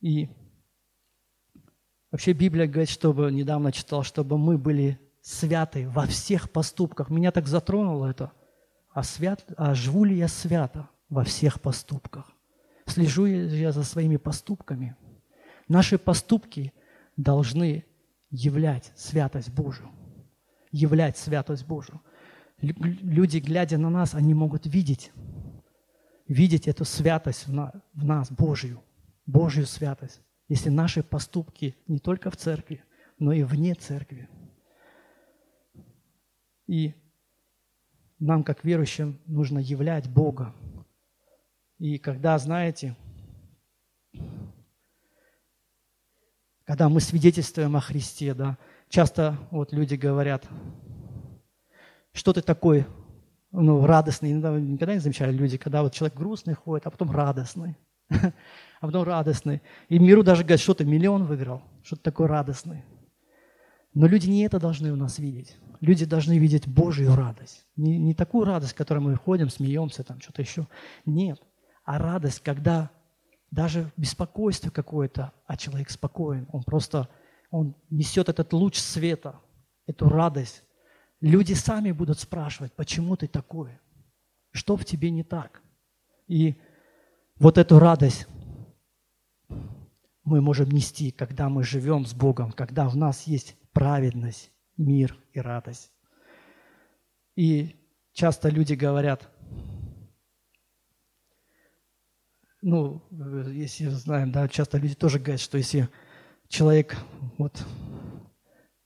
[0.00, 0.28] И
[2.12, 7.10] вообще Библия говорит, чтобы, недавно читал, чтобы мы были святы во всех поступках.
[7.10, 8.30] Меня так затронуло это.
[8.90, 12.30] А, свят, а живу ли я свято во всех поступках?
[12.86, 14.94] Слежу я за своими поступками?
[15.68, 16.72] Наши поступки
[17.16, 17.84] должны
[18.30, 19.90] являть святость Божию.
[20.72, 22.00] Являть святость Божию.
[22.60, 25.12] Люди, глядя на нас, они могут видеть
[26.28, 28.82] видеть эту святость в нас, Божью,
[29.26, 32.84] Божью святость, если наши поступки не только в церкви,
[33.18, 34.28] но и вне церкви.
[36.66, 36.94] И
[38.18, 40.54] нам, как верующим, нужно являть Бога.
[41.78, 42.94] И когда, знаете,
[46.68, 48.58] когда мы свидетельствуем о Христе, да,
[48.90, 50.46] часто вот люди говорят,
[52.12, 52.84] что ты такой
[53.52, 54.32] ну, радостный.
[54.32, 57.78] Никогда не замечали люди, когда вот человек грустный ходит, а потом радостный.
[58.10, 58.32] а
[58.82, 59.62] потом радостный.
[59.88, 62.84] И миру даже говорят, что ты миллион выиграл, что ты такой радостный.
[63.94, 65.56] Но люди не это должны у нас видеть.
[65.80, 67.64] Люди должны видеть Божью радость.
[67.76, 70.66] Не, не такую радость, в которой мы ходим, смеемся, там что-то еще.
[71.06, 71.40] Нет.
[71.86, 72.90] А радость, когда
[73.50, 76.46] даже беспокойство какое-то, а человек спокоен.
[76.52, 77.08] Он просто,
[77.50, 79.40] он несет этот луч света,
[79.86, 80.64] эту радость
[81.20, 83.78] Люди сами будут спрашивать, почему ты такой?
[84.52, 85.60] Что в тебе не так?
[86.28, 86.54] И
[87.36, 88.28] вот эту радость
[90.22, 95.40] мы можем нести, когда мы живем с Богом, когда в нас есть праведность, мир и
[95.40, 95.90] радость.
[97.34, 97.76] И
[98.12, 99.28] часто люди говорят,
[102.68, 103.02] ну,
[103.50, 105.88] если знаем, да, часто люди тоже говорят, что если
[106.48, 106.96] человек
[107.38, 107.64] вот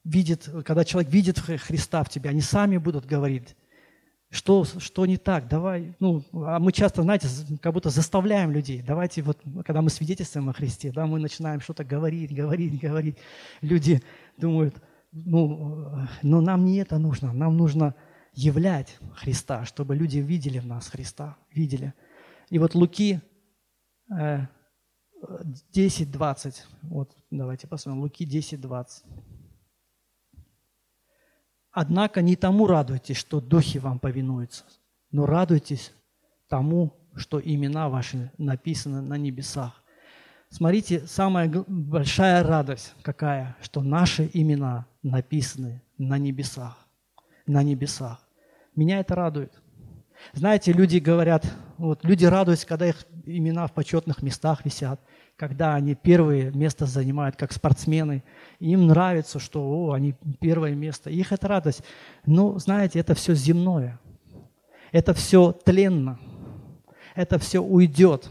[0.04, 3.56] видит, когда человек видит Христа в тебе, они сами будут говорить,
[4.30, 7.26] что, что не так, давай, ну, а мы часто, знаете,
[7.60, 11.82] как будто заставляем людей, давайте вот, когда мы свидетельствуем о Христе, да, мы начинаем что-то
[11.82, 13.16] говорить, говорить, говорить,
[13.62, 14.00] люди
[14.38, 14.76] думают,
[15.10, 17.96] ну, но нам не это нужно, нам нужно
[18.32, 21.94] являть Христа, чтобы люди видели в нас Христа, видели.
[22.48, 23.20] И вот Луки
[25.72, 29.04] 10, э, 20, вот давайте посмотрим, Луки 10, 20.
[31.70, 34.64] Однако не тому радуйтесь, что духи вам повинуются,
[35.10, 35.92] но радуйтесь
[36.48, 39.82] тому, что имена ваши написаны на небесах.
[40.50, 46.76] Смотрите, самая большая радость какая, что наши имена написаны на небесах.
[47.46, 48.20] На небесах.
[48.76, 49.62] Меня это радует.
[50.34, 51.50] Знаете, люди говорят,
[51.88, 55.00] вот люди радуются, когда их имена в почетных местах висят
[55.36, 58.22] когда они первое место занимают, как спортсмены.
[58.60, 61.10] Им нравится, что о, они первое место.
[61.10, 61.82] Их это радость.
[62.26, 63.98] Но, знаете, это все земное.
[64.92, 66.20] Это все тленно.
[67.14, 68.30] Это все уйдет.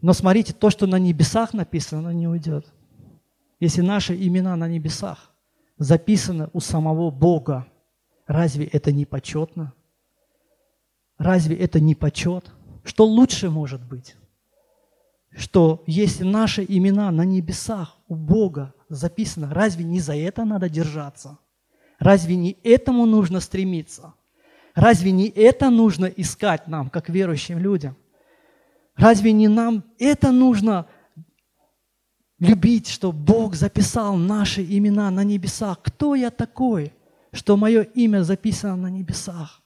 [0.00, 2.66] Но смотрите, то, что на небесах написано, оно не уйдет.
[3.60, 5.32] Если наши имена на небесах
[5.78, 7.66] записаны у самого Бога,
[8.26, 9.72] разве это не почетно?
[11.22, 12.50] Разве это не почет?
[12.84, 14.16] Что лучше может быть?
[15.36, 21.38] что если наши имена на небесах у Бога записано, разве не за это надо держаться?
[21.98, 24.14] Разве не этому нужно стремиться?
[24.74, 27.96] Разве не это нужно искать нам, как верующим людям?
[28.94, 30.86] Разве не нам это нужно
[32.38, 35.80] любить, что Бог записал наши имена на небесах.
[35.82, 36.92] Кто я такой,
[37.32, 39.61] что мое имя записано на небесах?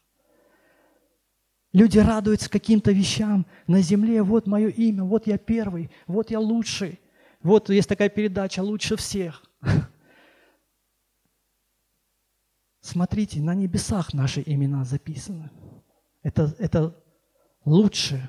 [1.76, 4.22] Люди радуются каким-то вещам на земле.
[4.22, 6.98] Вот мое имя, вот я первый, вот я лучший.
[7.42, 9.44] Вот есть такая передача «Лучше всех».
[12.80, 15.50] Смотрите, на небесах наши имена записаны.
[16.22, 16.96] Это, это
[17.66, 18.26] лучше.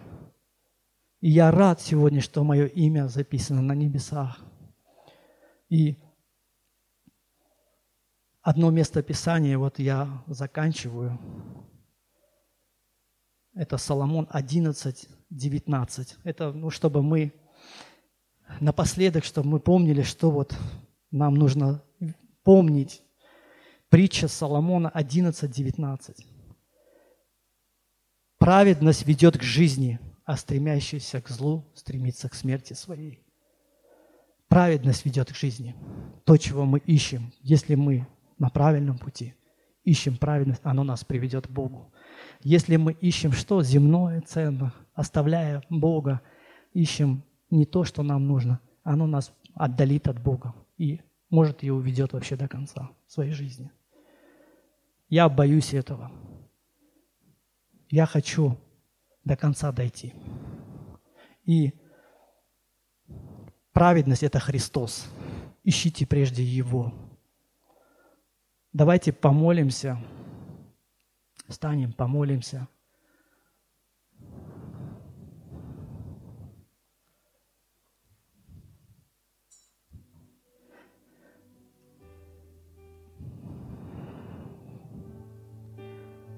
[1.21, 4.41] И я рад сегодня, что мое имя записано на небесах.
[5.69, 5.95] И
[8.41, 11.17] одно место Писания, вот я заканчиваю.
[13.57, 16.17] Это Соломон 11, 19.
[16.23, 17.33] Это, ну, чтобы мы
[18.59, 20.55] напоследок, чтобы мы помнили, что вот
[21.09, 21.81] нам нужно
[22.43, 23.01] помнить.
[23.89, 26.27] Притча Соломона 11, 19.
[28.37, 33.25] Праведность ведет к жизни, а стремящийся к злу стремится к смерти своей.
[34.49, 35.75] Праведность ведет к жизни.
[36.25, 38.05] То, чего мы ищем, если мы
[38.37, 39.33] на правильном пути,
[39.83, 41.91] ищем праведность, оно нас приведет к Богу.
[42.41, 43.61] Если мы ищем что?
[43.61, 46.21] Земное, ценно, оставляя Бога,
[46.73, 52.13] ищем не то, что нам нужно, оно нас отдалит от Бога и может и уведет
[52.13, 53.71] вообще до конца своей жизни.
[55.09, 56.11] Я боюсь этого.
[57.89, 58.57] Я хочу
[59.23, 60.13] до конца дойти.
[61.45, 61.73] И
[63.71, 65.09] праведность– это Христос.
[65.63, 66.93] Ищите прежде Его.
[68.73, 69.97] Давайте помолимся,
[71.47, 72.67] встанем, помолимся–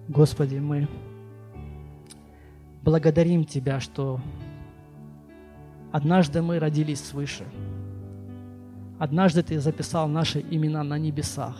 [0.09, 0.87] Господи, мы
[2.81, 4.19] благодарим Тебя, что
[5.91, 7.45] однажды мы родились свыше.
[8.97, 11.55] Однажды Ты записал наши имена на небесах.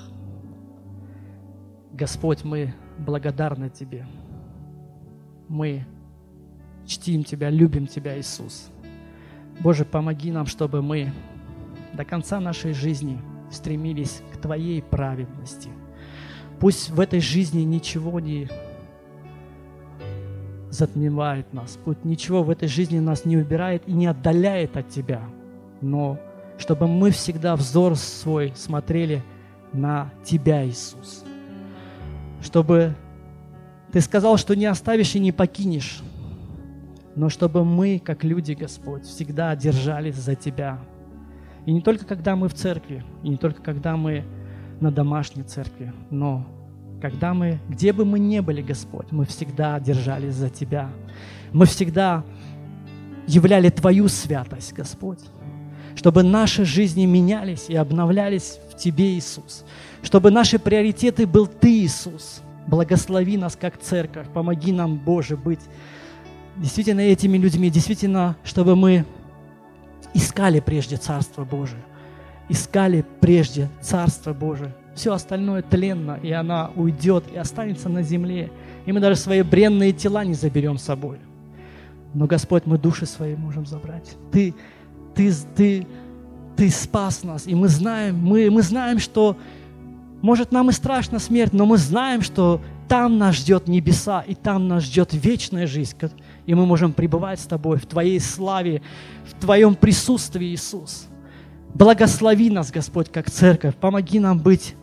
[1.94, 4.06] Господь, мы благодарны Тебе.
[5.48, 5.86] Мы
[6.86, 8.70] чтим Тебя, любим Тебя, Иисус.
[9.60, 11.12] Боже, помоги нам, чтобы мы
[11.94, 13.20] до конца нашей жизни
[13.52, 15.70] стремились к Твоей праведности–
[16.60, 18.50] Пусть в этой жизни ничего не
[20.70, 21.80] затмевает нас.
[21.84, 25.22] Пусть ничего в этой жизни нас не убирает и не отдаляет от Тебя.
[25.82, 26.20] Но
[26.58, 29.24] чтобы мы всегда взор свой смотрели
[29.72, 31.24] на Тебя, Иисус.
[32.42, 32.96] Чтобы
[33.92, 36.02] Ты сказал, что не оставишь и не покинешь.
[37.16, 40.80] Но чтобы мы, как люди, Господь, всегда держались за Тебя.
[41.66, 44.24] И не только когда мы в церкви, и не только когда мы
[44.80, 46.46] на домашней церкви, но
[47.02, 50.90] когда мы, где бы мы ни были, Господь, мы всегда держались за Тебя.
[51.52, 52.24] Мы всегда
[53.28, 55.20] являли Твою святость, Господь.
[56.00, 59.66] Чтобы наши жизни менялись и обновлялись в Тебе, Иисус.
[60.02, 62.42] Чтобы наши приоритеты был Ты, Иисус.
[62.68, 64.28] Благослови нас как церковь.
[64.34, 65.60] Помоги нам, Боже, быть
[66.56, 67.70] действительно этими людьми.
[67.70, 69.06] Действительно, чтобы мы
[70.14, 71.84] искали прежде Царство Божие
[72.50, 74.74] искали прежде Царство Божие.
[74.96, 78.52] Все остальное тленно, и она уйдет и останется на земле.
[78.86, 81.20] И мы даже свои бренные тела не заберем с собой.
[82.14, 84.18] Но, Господь, мы души свои можем забрать.
[84.32, 84.56] Ты,
[85.16, 85.88] ты, ты,
[86.56, 89.38] ты спас нас, и мы знаем, мы, мы знаем, что,
[90.22, 94.68] может, нам и страшна смерть, но мы знаем, что там нас ждет небеса, и там
[94.68, 95.96] нас ждет вечная жизнь,
[96.46, 98.82] и мы можем пребывать с Тобой в Твоей славе,
[99.26, 101.08] в Твоем присутствии, Иисус.
[101.74, 103.76] Благослови нас, Господь, как церковь.
[103.76, 104.76] Помоги нам быть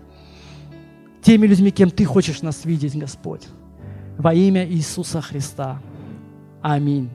[1.20, 3.42] теми людьми, кем Ты хочешь нас видеть, Господь.
[4.16, 5.80] Во имя Иисуса Христа.
[6.62, 7.10] Аминь.